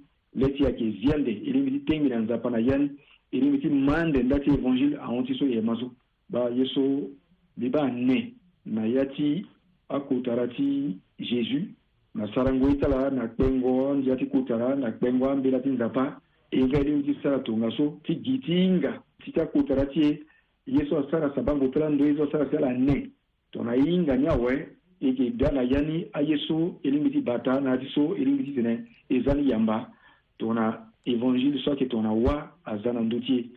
le 0.40 0.46
ti 0.54 0.60
ayeke 0.66 0.84
zia 1.00 1.16
nde 1.18 1.32
e 1.46 1.50
lingbi 1.52 1.70
ti 1.72 1.80
tengbi 1.88 2.08
na 2.10 2.18
nzapa 2.20 2.48
na 2.52 2.58
ya 2.68 2.76
ni 2.78 2.86
e 3.32 3.36
lingbi 3.40 3.58
ti 3.64 3.68
ma 3.72 4.04
nde 4.04 4.20
nda 4.22 4.36
ti 4.44 4.48
évangile 4.58 4.96
ahon 5.04 5.24
ti 5.28 5.34
so 5.38 5.44
e 5.48 5.60
ma 5.68 5.74
so 5.80 5.86
ba 6.28 6.48
ye 6.56 6.64
so 6.74 6.82
mbi 7.56 7.66
ba 7.74 7.82
ne 7.88 8.18
na 8.64 8.84
ya 8.86 9.04
ti 9.16 9.44
akutara 9.96 10.46
ti 10.56 11.00
jésus 11.18 11.64
na 12.14 12.28
sara 12.34 12.52
ngoi 12.52 12.76
ti 12.76 12.84
ala 12.84 13.08
na 13.10 13.24
kpengo 13.32 13.70
anzia 13.90 14.16
ti 14.20 14.26
kutara 14.32 14.76
na 14.76 14.92
kpengo 14.92 15.30
ambela 15.30 15.60
ti 15.64 15.68
nzapa 15.72 16.20
e 16.50 16.60
nga 16.64 16.76
e 16.78 16.84
lingbi 16.84 17.06
ti 17.08 17.16
sara 17.22 17.38
tongaso 17.40 17.84
ti 18.04 18.20
gi 18.24 18.36
ti 18.44 18.52
hinga 18.52 18.92
ti 19.24 19.28
ti 19.32 19.40
akutara 19.40 19.86
ti 19.92 20.00
ye 20.04 20.10
ye 20.66 20.86
so 20.88 20.96
asara 20.98 21.32
sabango 21.34 21.68
tala 21.72 21.90
ndo 21.90 22.04
ye 22.06 22.16
so 22.16 22.24
asara 22.24 22.50
sala 22.50 22.72
ne 22.76 23.10
tona 23.52 23.74
yinga 23.76 24.16
nyawe 24.18 24.68
eke 25.00 25.30
dala 25.30 25.62
yani 25.62 26.06
aye 26.12 26.36
so 26.48 26.80
elingiti 26.82 27.20
bata 27.20 27.60
na 27.60 27.72
ati 27.72 27.88
so 27.94 28.14
elingiti 28.16 28.52
tene 28.54 28.86
eza 29.08 29.34
ni 29.34 29.50
yamba 29.50 29.90
tona 30.38 30.64
évangile 31.06 31.58
so 31.64 31.70
ayeke 31.70 31.86
tongana 31.90 32.12
wâ 32.24 32.34
aza 32.64 32.92
na 32.92 33.00
ndö 33.00 33.18
ti 33.26 33.36
e 33.38 33.48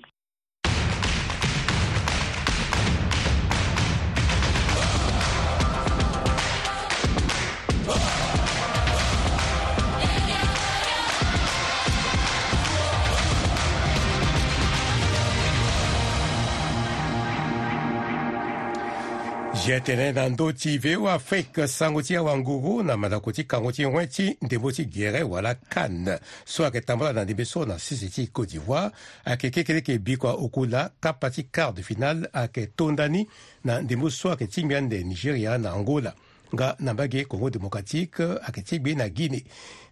ziateneda 19.66 20.30
ndö 20.30 20.52
ti 20.54 20.78
voa 20.78 21.14
afrique 21.14 21.68
sango 21.68 22.02
ti 22.02 22.16
awanguru 22.16 22.84
na 22.84 22.98
mandako 22.98 23.32
ti 23.32 23.44
kango 23.44 23.72
ti 23.72 23.84
huen 23.84 24.10
ti 24.10 24.38
ndembo 24.42 24.72
ti 24.72 24.84
guérin 24.86 25.24
wala 25.24 25.56
canne 25.56 26.20
so 26.46 26.64
ayeke 26.64 26.82
tambula 26.82 27.14
na 27.14 27.24
ndembe 27.24 27.46
so 27.46 27.66
na 27.66 27.80
sese 27.80 28.08
ti 28.10 28.28
côte 28.34 28.50
d'ivoire 28.52 28.92
ayeke 29.26 29.50
kekele 29.50 29.76
yeke 29.78 29.98
bi 30.00 30.18
kua 30.18 30.34
okula 30.34 30.90
kapa 31.00 31.30
ti 31.30 31.44
quart 31.44 31.76
de 31.76 31.84
finale 31.84 32.28
ayeke 32.34 32.68
tondani 32.76 33.28
na 33.64 33.82
ndembo 33.82 34.10
so 34.10 34.30
ayeke 34.30 34.48
ti 34.48 34.64
gbia 34.64 34.78
ande 34.78 35.04
nigeria 35.04 35.58
na 35.58 35.72
angola 35.74 36.14
nga 36.56 36.76
na 36.80 36.94
mbage 36.94 37.26
congo 37.26 37.50
démocratique 37.50 38.20
ayeke 38.22 38.62
ti 38.62 38.80
gbi 38.80 38.96
na 38.96 39.08
guinée 39.10 39.46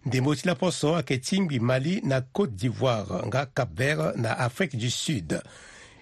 ndembo 0.06 0.34
ti 0.34 0.46
laposo 0.48 0.94
ayeke 0.96 1.18
ti 1.18 1.40
ngbi 1.40 1.60
mali 1.60 2.00
na 2.04 2.20
côte 2.20 2.52
d'ivoire 2.54 3.26
nga 3.26 3.46
cap 3.46 3.70
vert 3.76 4.12
na 4.16 4.38
afrique 4.38 4.76
du 4.76 4.90
sud 4.90 5.40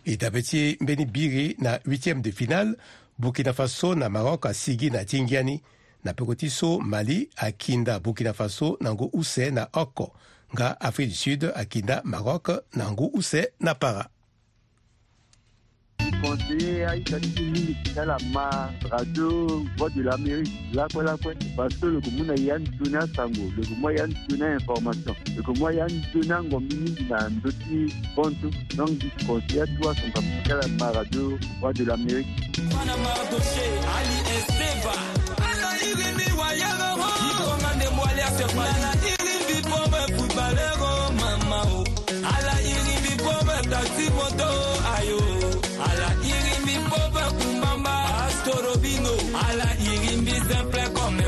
e 0.07 0.17
dabe 0.17 0.43
ti 0.43 0.77
mbeni 0.81 1.07
biri 1.07 1.55
na 1.59 1.77
8e 1.79 2.21
de 2.21 2.33
finale 2.33 2.75
burkina 3.21 3.53
faso 3.53 3.95
na 3.95 4.09
maroc 4.09 4.47
asigi 4.47 4.91
na 4.91 5.05
ti 5.05 5.21
ngiani 5.23 5.61
na 6.05 6.13
peko 6.17 6.35
ti 6.35 6.51
so 6.51 6.79
mali 6.81 7.29
akinda 7.37 8.01
burkina 8.01 8.33
faso 8.33 8.77
na 8.81 8.93
ngu 8.95 9.05
use 9.13 9.51
na 9.53 9.69
oko 9.73 10.17
nga 10.57 10.81
afrique 10.81 11.13
du 11.13 11.17
sud 11.17 11.53
akinda 11.55 12.01
maroc 12.05 12.49
na 12.77 12.91
ngu 12.91 13.07
use 13.21 13.53
na 13.61 13.75
para 13.75 14.09
conseiller 16.23 16.85
à 16.85 16.93
Radio 18.91 19.65
Voix 19.77 19.91
de 19.91 20.03
l'Amérique, 20.03 20.53
la 20.73 20.87
quoi 20.93 21.03
la 21.03 21.17
quoi. 21.17 21.33
Parce 21.57 21.75
que 21.77 21.87
le 21.87 22.01
commun 22.01 22.35
Yann 22.37 22.63
Tuna 22.83 23.01
Sango, 23.15 23.51
le 23.57 23.63
Information, 24.55 25.15
le 25.37 25.43
commun 25.43 25.87
Tuna 26.13 26.43
donc 26.43 26.65
toi 29.27 29.41
son 30.47 30.93
Radio 30.93 31.39
Voix 31.61 31.73
de 31.73 31.85
l'Amérique. 31.85 32.17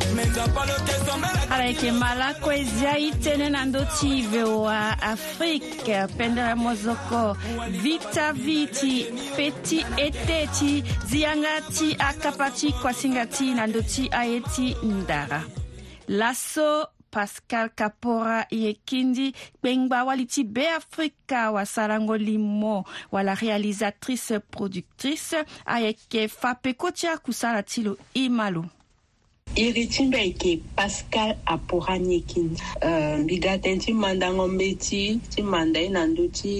avec 1.51 1.83
malako 1.91 2.51
ezia 2.53 2.93
e 2.95 3.09
tënë 3.23 3.49
na 3.51 3.65
ndö 3.67 3.81
ti 3.97 4.21
voa 4.31 4.93
afrique 5.03 6.05
pendere 6.17 6.53
mozoko 6.55 7.33
vita 7.83 8.29
vi 8.37 8.61
ti 8.71 8.93
pe 9.35 9.49
ti 9.65 9.81
e 9.99 10.07
te 10.21 10.37
ti 10.55 10.79
zianga 11.11 11.57
ti 11.75 11.91
akapa 11.99 12.47
ti 12.51 12.71
kuasinga 12.79 13.25
ti 13.27 13.51
na 13.57 13.67
ndö 13.67 13.83
ti 13.83 14.07
aye 14.15 14.39
ti 14.55 14.73
ndara 14.83 15.41
laso 16.07 16.87
pascal 17.11 17.69
kapora 17.75 18.45
ye 18.49 18.73
kindi 18.87 19.33
kpengba 19.59 20.03
wali 20.03 20.25
ti 20.25 20.43
beafrika 20.43 21.51
wasarango 21.51 22.15
li 22.17 22.37
mo 22.37 22.83
wala 23.11 23.35
réalisatrice 23.35 24.39
productrice 24.39 25.43
ayeke 25.65 26.27
fapeko 26.27 26.91
ti 26.91 27.07
akusala 27.07 27.63
ti 27.63 27.83
lo 27.83 27.97
e 28.15 28.29
ma 28.29 28.47
lo 28.49 28.65
iri 29.65 29.83
ti 29.91 30.01
mbe 30.07 30.19
yeke 30.27 30.51
pascal 30.77 31.29
apora 31.55 31.93
ni 32.07 32.15
e 32.19 32.21
kini 32.29 32.55
uh, 32.89 33.15
mbiga 33.23 33.51
tënë 33.63 33.81
ti 33.83 33.91
mandango 34.03 34.43
mbe 34.55 34.67
ti 34.85 35.01
ti 35.33 35.41
manda 35.51 35.79
ye 35.83 35.89
na 35.95 36.03
ndö 36.11 36.23
ti 36.37 36.51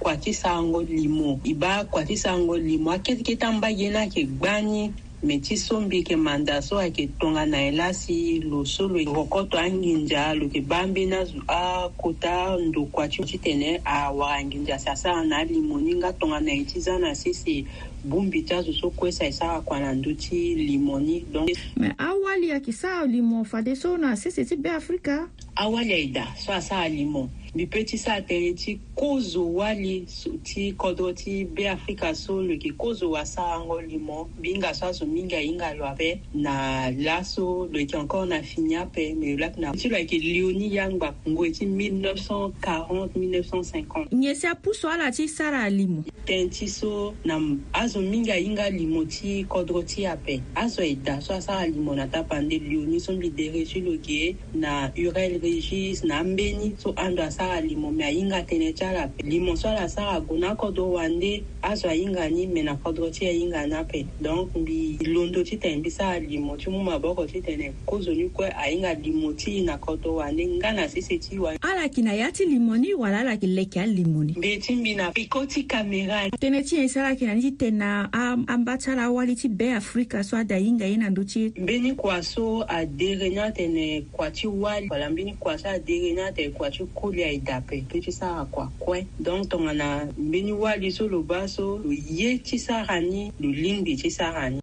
kua 0.00 0.14
ti 0.22 0.30
sarango 0.40 0.80
li 1.00 1.06
mo 1.16 1.30
e 1.44 1.52
bâ 1.60 1.72
kua 1.90 2.02
ti 2.08 2.14
sarango 2.22 2.54
li 2.66 2.76
mo 2.82 2.88
akete 2.96 3.20
keta 3.28 3.46
mbage 3.56 3.86
ni 3.92 3.98
ayeke 4.02 4.22
gbâ 4.34 4.52
ni 4.70 4.82
mɛ 5.26 5.36
ti 5.40 5.54
bɩ 5.54 6.02
kɛ 6.06 6.14
mandaso 6.16 6.76
a 6.78 6.90
ke 6.90 7.06
ayeke 7.22 7.46
na 7.50 7.58
ye 7.58 7.70
la 7.70 7.92
si 7.92 8.40
loso 8.42 8.88
lo 8.90 8.98
rɔkɔtɔ 8.98 9.54
a 9.56 9.62
anginza 9.68 10.34
lo 10.34 10.48
ke 10.48 10.58
bambina 10.66 11.22
a 11.48 11.88
kota 11.96 12.58
ndo 12.58 12.86
kuaci 12.90 13.22
titɛnɛ 13.22 13.82
a 13.86 14.12
waga 14.12 14.42
nginja 14.42 14.78
sasa 14.80 15.22
na 15.24 15.38
a 15.38 15.44
limoni 15.44 15.94
nga 15.94 16.10
tõnga 16.12 16.42
na 16.42 16.52
ye 16.52 16.64
tiza 16.64 16.98
na 16.98 17.14
sese 17.14 17.64
bumbi 18.04 18.42
ti 18.42 18.54
azo 18.54 18.72
so 18.72 18.90
kue 18.90 19.12
sa 19.12 19.24
e 19.24 19.30
sara 19.30 19.60
kua 19.62 19.78
na 19.78 19.94
ndö 19.94 20.10
ti 20.18 20.56
limoni 20.58 21.24
donc 21.32 21.48
mɛ 21.78 21.94
awali 21.98 22.50
ayeke 22.50 22.74
sara 22.74 23.06
limon 23.06 23.44
fade 23.44 23.76
so 23.76 23.94
na 23.96 24.16
sese 24.16 24.44
ti 24.44 24.56
be 24.56 24.70
afrika 24.70 25.28
awali 25.54 25.92
ayeda 25.94 26.26
so 26.36 26.52
asara 26.52 26.88
limon 26.90 27.30
mbi 27.54 27.84
ti 27.84 27.98
sâ 27.98 28.20
tere 28.28 28.52
ti 28.54 28.80
kozo 28.94 29.52
wali 29.52 30.06
ti 30.44 30.72
kodro 30.72 31.12
ti 31.12 31.44
beafrika 31.44 32.14
so 32.14 32.42
lo 32.42 32.52
yeke 32.54 32.70
kozo 32.72 33.10
wasarango 33.10 33.80
li 33.82 33.98
mo 33.98 34.28
mbi 34.38 34.48
hinga 34.52 34.74
so 34.74 34.86
azo 34.86 35.06
mingi 35.06 35.34
ahinga 35.36 35.74
lo 35.74 35.86
ape 35.86 36.20
na 36.34 36.90
laso 36.90 37.68
lo 37.72 37.78
yeke 37.80 37.96
encore 37.96 38.26
na 38.28 38.42
fini 38.42 38.74
ape 38.76 39.14
me 39.14 39.32
lo 39.36 39.44
lape 39.44 39.60
na 39.60 39.72
ti 39.72 39.88
lo 39.88 39.98
yeke 39.98 40.18
lioni 40.18 40.74
yangba 40.76 41.14
ngue 41.28 41.50
ti 41.50 41.66
1940-1950 41.66 44.06
nyen 44.14 44.34
si 44.34 44.46
apu 44.46 44.74
so 44.74 44.88
ala 44.88 45.10
ti 45.12 45.28
sara 45.28 45.68
li 45.68 45.86
mo 45.86 46.04
tënë 46.24 46.48
ti 46.48 46.68
so 46.68 47.12
na 47.24 47.36
azo 47.72 48.00
mingi 48.00 48.32
ahinga 48.32 48.70
li 48.72 48.86
mo 48.88 49.04
ti 49.04 49.44
kodro 49.44 49.82
ti 49.84 50.06
ape 50.08 50.40
azo 50.54 50.82
e 50.82 50.94
da 50.94 51.20
so 51.20 51.34
asara 51.34 51.66
li 51.68 51.78
mo 51.78 51.94
na 51.94 52.06
tapande 52.08 52.58
lioni 52.58 53.00
so 53.00 53.12
mbi 53.12 53.28
dere 53.28 53.64
ti 53.68 53.80
lo 53.84 53.92
yeke 53.92 54.36
na 54.56 54.88
urel 54.96 55.36
regis 55.42 56.00
na 56.04 56.18
ambeni 56.24 56.72
so 56.80 56.94
ando 56.96 57.20
asara 57.22 57.41
asara 57.42 57.60
limo 57.60 57.90
me 57.90 58.04
ahinga 58.04 58.42
tene 58.42 58.72
ti 58.72 58.84
ala 58.84 59.02
ape 59.04 59.22
limo 59.22 59.54
so 59.56 59.68
ala 59.68 59.88
sara 59.88 60.20
go 60.20 60.36
na 60.38 60.54
kodro 60.54 60.92
wande 60.92 61.42
azo 61.62 61.88
ahinga 61.88 62.30
ni 62.30 62.46
me 62.46 62.62
na 62.62 62.74
kodro 62.76 63.10
ti 63.12 63.26
ahinga 63.26 63.66
ni 63.66 63.74
ape 63.74 64.06
donc 64.20 64.54
mbi 64.56 64.98
londo 65.00 65.42
ti 65.44 65.56
tene 65.56 65.76
mbi 65.76 65.90
sara 65.90 66.20
limo 66.20 66.56
ti 66.56 66.70
mu 66.70 66.82
maboko 66.84 67.26
ti 67.26 67.40
tene 67.42 67.72
kozo 67.86 68.14
ni 68.14 68.28
kue 68.28 68.48
ahinga 68.48 68.94
limo 68.94 69.32
ti 69.32 69.60
na 69.62 69.76
kodro 69.78 70.14
wande 70.14 70.46
nga 70.46 70.72
na 70.72 70.88
sese 70.88 71.18
ti 71.18 71.38
wa 71.38 71.54
ala 71.62 71.82
yeke 71.82 72.02
na 72.02 72.12
ya 72.14 72.32
ti 72.32 72.44
limo 72.44 72.76
ni 72.76 72.94
wala 72.94 73.20
ala 73.20 73.30
yeke 73.32 73.46
leke 73.46 73.80
alimo 73.80 74.24
ni 74.24 74.34
mbe 74.36 74.56
ti 74.58 74.76
mbi 74.76 74.94
na 74.94 75.10
piko 75.10 75.46
ti 75.46 75.64
kamera 75.64 76.28
tënë 76.30 76.62
ti 76.64 76.76
e 76.84 76.88
sara 76.88 77.10
yeke 77.10 77.26
na 77.26 77.34
ni 77.34 77.42
ti 77.42 77.52
tene 77.52 77.76
na 77.78 78.08
amba 78.46 78.78
ti 78.78 78.90
ala 78.90 79.02
awali 79.04 79.34
ti 79.36 79.48
be 79.48 79.72
afrika 79.74 80.22
so 80.24 80.36
ade 80.36 80.54
ahinga 80.54 80.86
ye 80.86 80.96
na 80.96 81.10
ndö 81.10 81.24
ti 81.24 81.50
mbeni 81.58 81.94
kua 81.94 82.22
so 82.22 82.62
adere 82.68 83.28
ni 83.28 83.38
atene 83.38 84.02
kua 84.12 84.30
ti 84.30 84.46
wali 84.46 84.88
wala 84.90 85.10
mbeni 85.10 85.34
kua 85.34 85.58
so 85.58 85.68
adere 85.68 86.12
ni 86.12 86.20
atene 86.20 86.50
kua 86.50 86.70
ti 86.70 86.84
koli 86.94 87.31
ye 87.32 87.40
dape 87.40 87.82
to 87.88 88.00
ti 88.00 88.12
sara 88.12 88.44
kua 88.44 88.68
kue 88.78 89.06
donc 89.18 89.48
tongana 89.48 90.06
mbeni 90.18 90.52
wali 90.52 90.92
so 90.92 91.08
lo 91.08 91.22
baa 91.22 91.46
so 91.48 91.78
lo 91.78 91.90
ye 91.92 92.38
ti 92.38 92.58
sara 92.58 93.00
ni 93.00 93.32
lo 93.40 93.48
lingbi 93.50 93.96
ti 93.96 94.10
sara 94.10 94.50
ni 94.50 94.60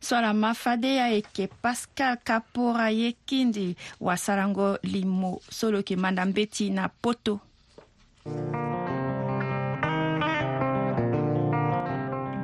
so 0.00 0.20
na 0.20 0.32
mafade 0.34 1.00
ayeke 1.00 1.48
pascal 1.62 2.16
kapora 2.24 2.90
ye 2.90 3.16
kindi 3.26 3.76
wasarango 4.00 4.78
limo 4.82 5.40
so 5.48 5.70
lo 5.70 5.76
yeke 5.78 5.96
manda 5.96 6.26
mbe 6.26 6.46
ti 6.46 6.70
na 6.70 6.88
poto 6.88 7.40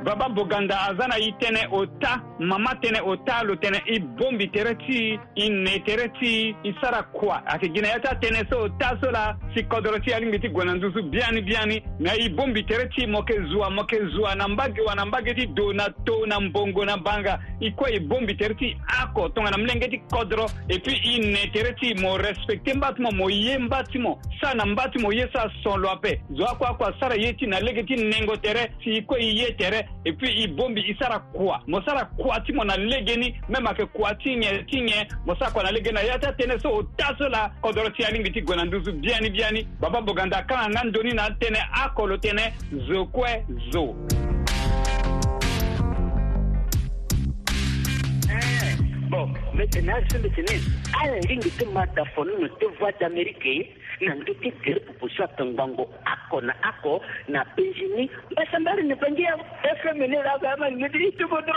bababoganda 0.03 0.81
aza 0.89 1.07
na 1.07 1.15
ye 1.17 1.31
tënë 1.39 1.69
ota 1.71 2.19
mama 2.43 2.75
tene 2.81 2.99
o 2.99 3.15
lo 3.43 3.55
tene 3.57 3.81
i 3.85 3.99
bombi 3.99 4.49
tere 4.51 4.75
ti 4.75 5.19
i 5.35 5.49
ne 5.49 5.81
tere 5.85 6.11
ti 6.19 6.55
i 6.63 6.73
sara 6.81 7.03
kuwa 7.03 7.41
ayeke 7.47 7.69
gi 7.73 7.81
na 7.81 7.87
ya 7.87 7.99
ti 7.99 8.27
so 8.51 8.61
o 8.63 8.67
so 9.01 9.11
la 9.11 9.35
si 9.55 9.63
kodro 9.63 9.97
ti 9.99 10.11
alingbi 10.13 10.39
ti 10.39 10.49
gue 10.49 10.65
na 10.65 10.73
nduzu 10.75 11.03
biani 11.09 11.41
biani 11.41 11.81
me 11.99 12.09
i 12.19 12.29
bombi 12.29 12.63
tere 12.65 12.89
ti 12.89 13.05
mo 13.07 13.19
yeke 13.19 13.39
zuwa 13.49 13.69
mo 13.69 13.81
yeke 13.89 14.05
zuwa 14.11 14.35
na 14.35 14.47
mbage 14.47 14.81
wala 14.81 15.05
mbage 15.05 15.33
ti 15.35 15.45
do 15.47 15.71
na 15.73 15.85
to 16.05 16.25
na 16.27 16.39
mbongo 16.39 16.85
na 16.85 16.97
banga 16.97 17.39
i 17.61 17.71
kue 17.71 17.95
e 17.95 17.99
bombi 17.99 18.35
tere 18.35 18.53
ti 18.55 18.75
ako 19.01 19.29
tongana 19.29 19.57
milenge 19.57 19.87
ti 19.87 19.97
kodro 20.11 20.45
e 20.67 20.79
puis 20.79 20.99
i 21.03 21.19
ne 21.19 21.49
tere 21.53 21.73
ti 21.79 21.93
mo 22.01 22.17
respecte 22.17 22.73
mba 22.73 22.91
ti 22.93 23.01
mo 23.01 23.11
mo 23.11 23.29
ye 23.29 23.57
mba 23.57 23.83
ti 23.83 23.97
mo 23.99 24.19
sa 24.41 24.53
na 24.53 24.65
mba 24.65 24.89
ti 24.91 24.99
mo 24.99 25.13
ye 25.13 25.27
so 25.31 25.39
ason 25.39 25.79
lo 25.81 25.89
ape 25.91 26.19
zo 26.35 26.45
akue 26.45 26.67
akua 26.67 26.93
sara 26.99 27.15
ye 27.15 27.33
ti 27.33 27.45
na 27.47 27.59
lege 27.59 27.83
ti 27.85 27.95
nengo 27.95 28.35
tere 28.37 28.71
si 28.83 28.97
i 28.99 29.01
kue 29.01 29.19
i 29.21 29.37
ye 29.39 29.55
tere 29.55 29.87
e 30.03 30.11
puis 30.13 30.33
i 30.43 30.47
bombi 30.47 30.81
i 30.81 30.95
sara 30.99 31.19
kuwa 31.31 31.61
mo 31.67 31.79
sara 31.85 32.05
kuwa 32.17 32.32
kwati 32.33 32.53
mo 32.53 32.63
na 32.63 32.75
legeni 32.77 33.35
meme 33.49 33.67
ayeke 33.67 33.85
kua 33.93 34.15
ti 34.15 34.35
nyen 34.35 34.65
ti 34.65 34.81
nyen 34.81 35.05
mo 35.25 35.35
so 35.35 35.45
akua 35.45 35.63
na 35.63 35.71
legeni 35.71 35.93
na 35.93 36.01
ya 36.01 36.17
ti 36.17 36.25
atënë 36.25 36.61
so 36.61 36.71
ota 36.77 37.13
so 37.17 37.29
la 37.29 37.51
kodro 37.61 37.89
ti 37.93 38.03
alingi 38.05 38.31
ti 38.33 38.41
gue 38.41 38.55
na 38.55 38.65
nduzu 38.65 38.91
biani 38.93 39.29
biani 39.29 39.61
babâ 39.81 40.01
boganda 40.01 40.37
akanga 40.37 40.69
nga 40.69 40.83
ndöni 40.83 41.13
na 41.13 41.29
atënë 41.29 41.61
akolo 41.85 42.17
tënë 42.17 42.51
zo 42.87 43.05
kue 43.05 43.31
zo 43.71 43.83
eh. 48.33 48.72
bon 49.13 49.29
maintenant 49.57 50.01
semesene 50.11 50.55
ala 51.01 51.17
lingi 51.27 51.49
ti 51.57 51.65
matafoni 51.75 52.33
no 52.41 52.47
ti 52.59 52.65
voix 52.79 52.93
d'amérique 53.01 53.45
ye 53.57 53.63
na 54.07 54.13
ndö 54.17 54.33
ti 54.41 54.49
gere 54.63 54.79
pupusu 54.87 55.19
atongbango 55.27 55.85
ako 56.13 56.37
na 56.47 56.53
ako 56.69 56.93
na 57.33 57.39
benjini 57.55 58.03
mbasambari 58.31 58.83
ni 58.87 58.95
bangi 59.01 59.23
ya 59.29 59.35
fmni 59.81 60.17
laba 60.27 60.47
ama 60.53 60.69
ni 60.69 60.81
mediri 60.81 61.11
tubodo 61.19 61.53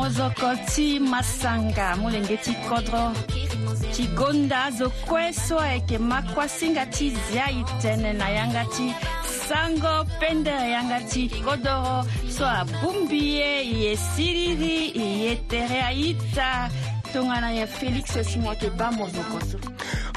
mozoko 0.00 0.48
ti 0.72 0.98
masanga 1.00 1.92
molenge 2.00 2.36
ti 2.40 2.52
kodro 2.68 3.12
ti 3.92 4.08
gonda 4.16 4.70
zo 4.72 4.88
kue 5.04 5.28
so 5.32 5.60
ayeke 5.60 5.98
makua 5.98 6.48
singa 6.48 6.86
ti 6.88 7.12
zia 7.28 7.46
e 7.52 7.60
tënë 7.82 8.14
na 8.16 8.28
yanga 8.32 8.64
ti 8.72 8.88
sango 9.46 10.04
pende 10.20 10.56
yanga 10.72 11.00
ti 11.12 11.28
kodro 11.44 12.00
so 12.32 12.48
abungbi 12.48 13.20
ye 13.36 13.48
e 13.60 13.72
ye 13.82 13.92
siriri 14.08 14.78
e 14.96 15.06
ye 15.22 15.32
tere 15.52 15.80
aita 15.92 16.48
tongana 17.12 17.52
ye 17.52 17.66
félix 17.66 18.16
si 18.24 18.38
mo 18.40 18.52
yeke 18.56 18.72
ba 18.78 18.88
mozoko 18.96 19.36
so 19.50 19.58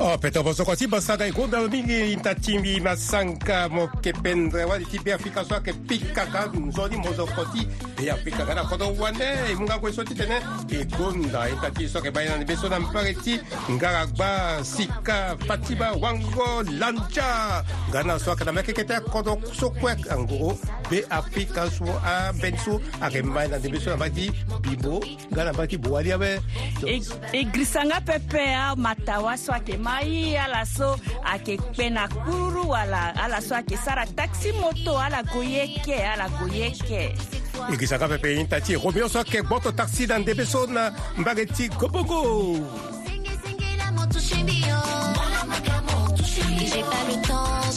Oh, 0.02 0.18
peto 0.18 0.42
bozokoti 0.44 0.88
bosada 0.88 1.26
ekumbelo 1.28 1.70
mingi 1.70 2.16
ntatimbi 2.16 2.80
masanka 2.82 3.70
mokependre 3.70 4.66
wani 4.66 4.86
ti 4.86 4.98
be 4.98 5.14
afika 5.14 5.46
so 5.46 5.54
ayeke 5.56 5.74
pikaka 5.74 6.48
nzoni 6.54 6.98
mozoko 6.98 7.46
ti 7.54 7.68
be 7.98 8.10
apikaka 8.12 8.56
na 8.56 8.64
kodro 8.64 8.90
wane 8.98 9.22
e 9.52 9.56
munga 9.56 9.78
kue 9.80 9.94
so 9.94 10.04
ti 10.04 10.16
tene 10.16 10.42
e 10.70 10.84
gonda 10.98 11.46
e 11.48 11.54
ta 11.62 11.70
ti 11.70 11.86
so 11.88 12.00
ayeke 12.00 12.12
bayena 12.12 12.38
na 12.38 12.46
biso 12.46 12.70
na 12.70 12.80
mpare 12.80 13.14
ti 13.14 13.40
ngara 13.70 14.06
gba 14.06 14.64
sika 14.66 15.38
fatiba 15.46 15.94
wango 16.02 16.64
lanja 16.74 17.62
nga 17.92 18.04
na 18.04 18.18
so 18.18 18.32
ayeke 18.32 18.44
na 18.46 18.52
mbi 18.52 18.60
akeke 18.62 18.84
ti 18.84 18.94
akodro 18.94 19.38
so 19.54 19.70
kue 19.70 19.94
angoro 20.10 20.58
be 20.90 21.06
afika 21.10 21.70
so 21.70 21.86
ambeni 22.02 22.58
so 22.58 22.82
ayeke 23.02 23.22
mbayena 23.22 23.60
na 23.62 23.70
biso 23.70 23.90
na 23.94 23.98
mbâ 23.98 24.10
ti 24.10 24.32
bimbo 24.62 25.06
nga 25.32 25.46
na 25.46 25.54
mbâ 25.54 25.68
ti 25.70 25.78
bowali 25.78 26.12
awe 26.12 26.42
e, 26.88 27.02
e 27.34 27.44
grisanga 27.46 28.02
pepe 28.02 28.54
amatawa 28.56 29.38
so 29.38 29.54
ayeke 29.54 29.78
ma 29.84 30.00
ye 30.00 30.40
ala 30.40 30.64
so 30.64 30.96
ayeke 31.28 31.60
kpe 31.60 31.92
na 31.92 32.08
kururu 32.08 32.72
ala 32.72 33.12
ala 33.20 33.38
so 33.44 33.52
ayeke 33.54 33.76
sara 33.76 34.08
taxi 34.16 34.56
moto 34.56 34.96
ala 34.96 35.20
go 35.28 35.44
ye 35.44 35.76
kue 35.84 36.00
ala 36.00 36.32
go 36.40 36.48
ye 36.48 36.72
kue 36.88 37.06
e 37.68 37.74
gi 37.78 37.86
saka 37.92 38.08
pepe 38.16 38.32
hinta 38.40 38.64
ti 38.64 38.74
e 38.80 38.80
go 38.80 38.90
mio 38.96 39.08
so 39.12 39.20
ayeke 39.20 39.44
gboto 39.44 39.76
taxi 39.76 40.08
na 40.08 40.18
ndebe 40.24 40.48
so 40.48 40.64
na 40.72 40.88
mbage 41.20 41.46
ti 41.54 41.68
gobogo 41.78 42.20
oh. 42.24 42.64
J'ai 46.74 46.82
pas 46.82 47.04
le 47.08 47.18
temps. 47.28 47.33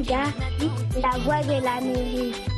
Africa, 0.00 0.32
la 1.02 1.18
voix 1.24 1.42
de 1.42 1.62
l'Amérique. 1.62 2.49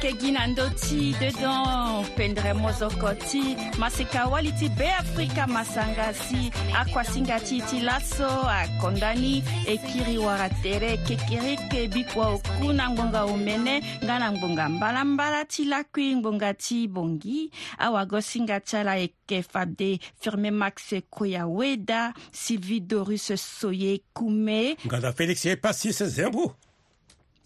avec 0.00 0.20
ginandoti 0.20 1.14
dedans 1.20 2.02
pendre 2.16 2.52
mozoko 2.60 3.12
ti 3.28 3.54
masikawali 3.78 4.52
ti 4.58 4.68
be 4.70 4.88
afrika 4.98 5.46
masanga 5.46 6.12
si 6.12 6.50
akuasinga 6.74 7.38
ti 7.40 7.60
ti 7.62 7.80
laso 7.80 8.26
akondani 8.48 9.42
e 9.66 9.76
kiri 9.78 10.18
wara 10.18 10.48
tere 10.62 10.96
kekereke 11.06 11.88
bikua 11.94 12.28
oku 12.36 12.72
na 12.72 12.90
ngbonga 12.90 13.24
omene 13.24 13.82
nga 14.04 14.18
na 14.18 14.32
ngbonga 14.32 14.68
mbalambala 14.68 15.44
ti 15.44 15.64
lakui 15.64 16.14
ngbonga 16.16 16.54
ti 16.54 16.88
bongi 16.88 17.50
awago 17.78 18.20
singa 18.20 18.60
ti 18.60 18.76
ala 18.76 18.98
e 18.98 19.02
yeke 19.08 19.42
fade 19.42 20.00
firmé 20.20 20.50
max 20.50 20.94
koya 21.10 21.46
weda 21.46 22.12
sylvie 22.32 22.80
dorus 22.80 23.32
soye 23.36 24.02
kume 24.14 24.76
nganda 24.86 25.12
félix 25.12 25.44
ye 25.44 25.56
pasis 25.56 26.02
zembu 26.04 26.52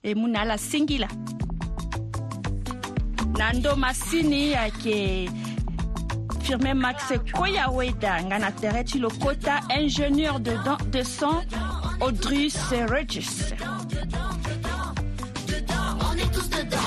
e 0.02 0.14
mû 0.14 0.26
na 0.28 0.40
ala 0.42 0.58
singila 0.58 1.06
Nando 3.38 3.76
masini 3.76 4.52
euh, 4.52 4.68
qui 4.82 5.28
firmé 6.42 6.74
Max 6.74 7.12
Koyaweda 7.32 8.22
nganatereti 8.24 9.00
ingénieur 9.70 10.40
de, 10.40 10.54
de 10.90 11.02
son 11.04 11.40
Audrey 12.00 12.48
Regis. 12.88 13.54
On 13.54 13.86
est 16.16 16.32
tous 16.34 16.50
dedans. 16.50 16.78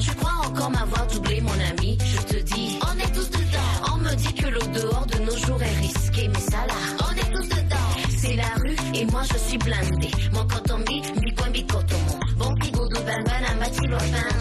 Tu 0.00 0.10
crois 0.16 0.38
encore 0.44 0.70
m'avoir 0.72 1.06
doublé, 1.06 1.40
mon 1.40 1.70
ami 1.78 1.96
Je 2.00 2.34
te 2.34 2.42
dis, 2.52 2.78
on 2.82 2.98
est 2.98 3.14
tous 3.14 3.30
dedans. 3.30 3.94
On 3.94 3.98
me 3.98 4.14
dit 4.16 4.34
que 4.34 4.46
le 4.48 4.58
dehors 4.72 5.06
de 5.06 5.18
nos 5.22 5.36
jours 5.36 5.62
est 5.62 5.76
risqué, 5.86 6.28
mais 6.32 6.40
ça 6.40 6.66
là, 6.66 6.74
on 7.08 7.14
est 7.14 7.32
tous 7.32 7.48
dedans. 7.48 8.10
C'est 8.18 8.34
la 8.34 8.54
rue 8.60 8.76
et 8.94 9.04
moi 9.06 9.22
je 9.32 9.38
suis 9.38 9.58
blindé. 9.58 10.10
Mon 10.32 10.48
coton 10.48 10.78
mi, 10.78 11.00
mi 11.24 11.32
coin, 11.32 11.48
mi 11.50 11.64
coton. 11.64 12.04
Bon, 12.38 12.52
pigo, 12.56 12.88
do, 12.88 13.00
ben, 13.06 13.22
ben, 13.22 14.31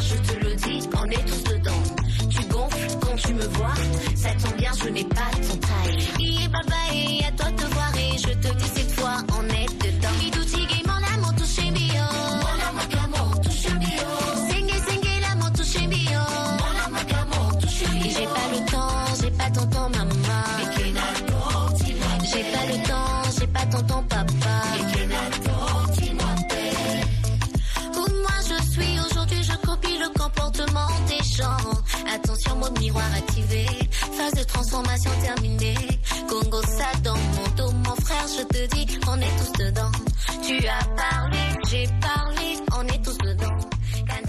je 4.86 4.90
n'ai 4.90 5.04
pas 5.04 5.16
tout. 5.48 5.61
formation 34.82 35.12
terminée. 35.24 35.71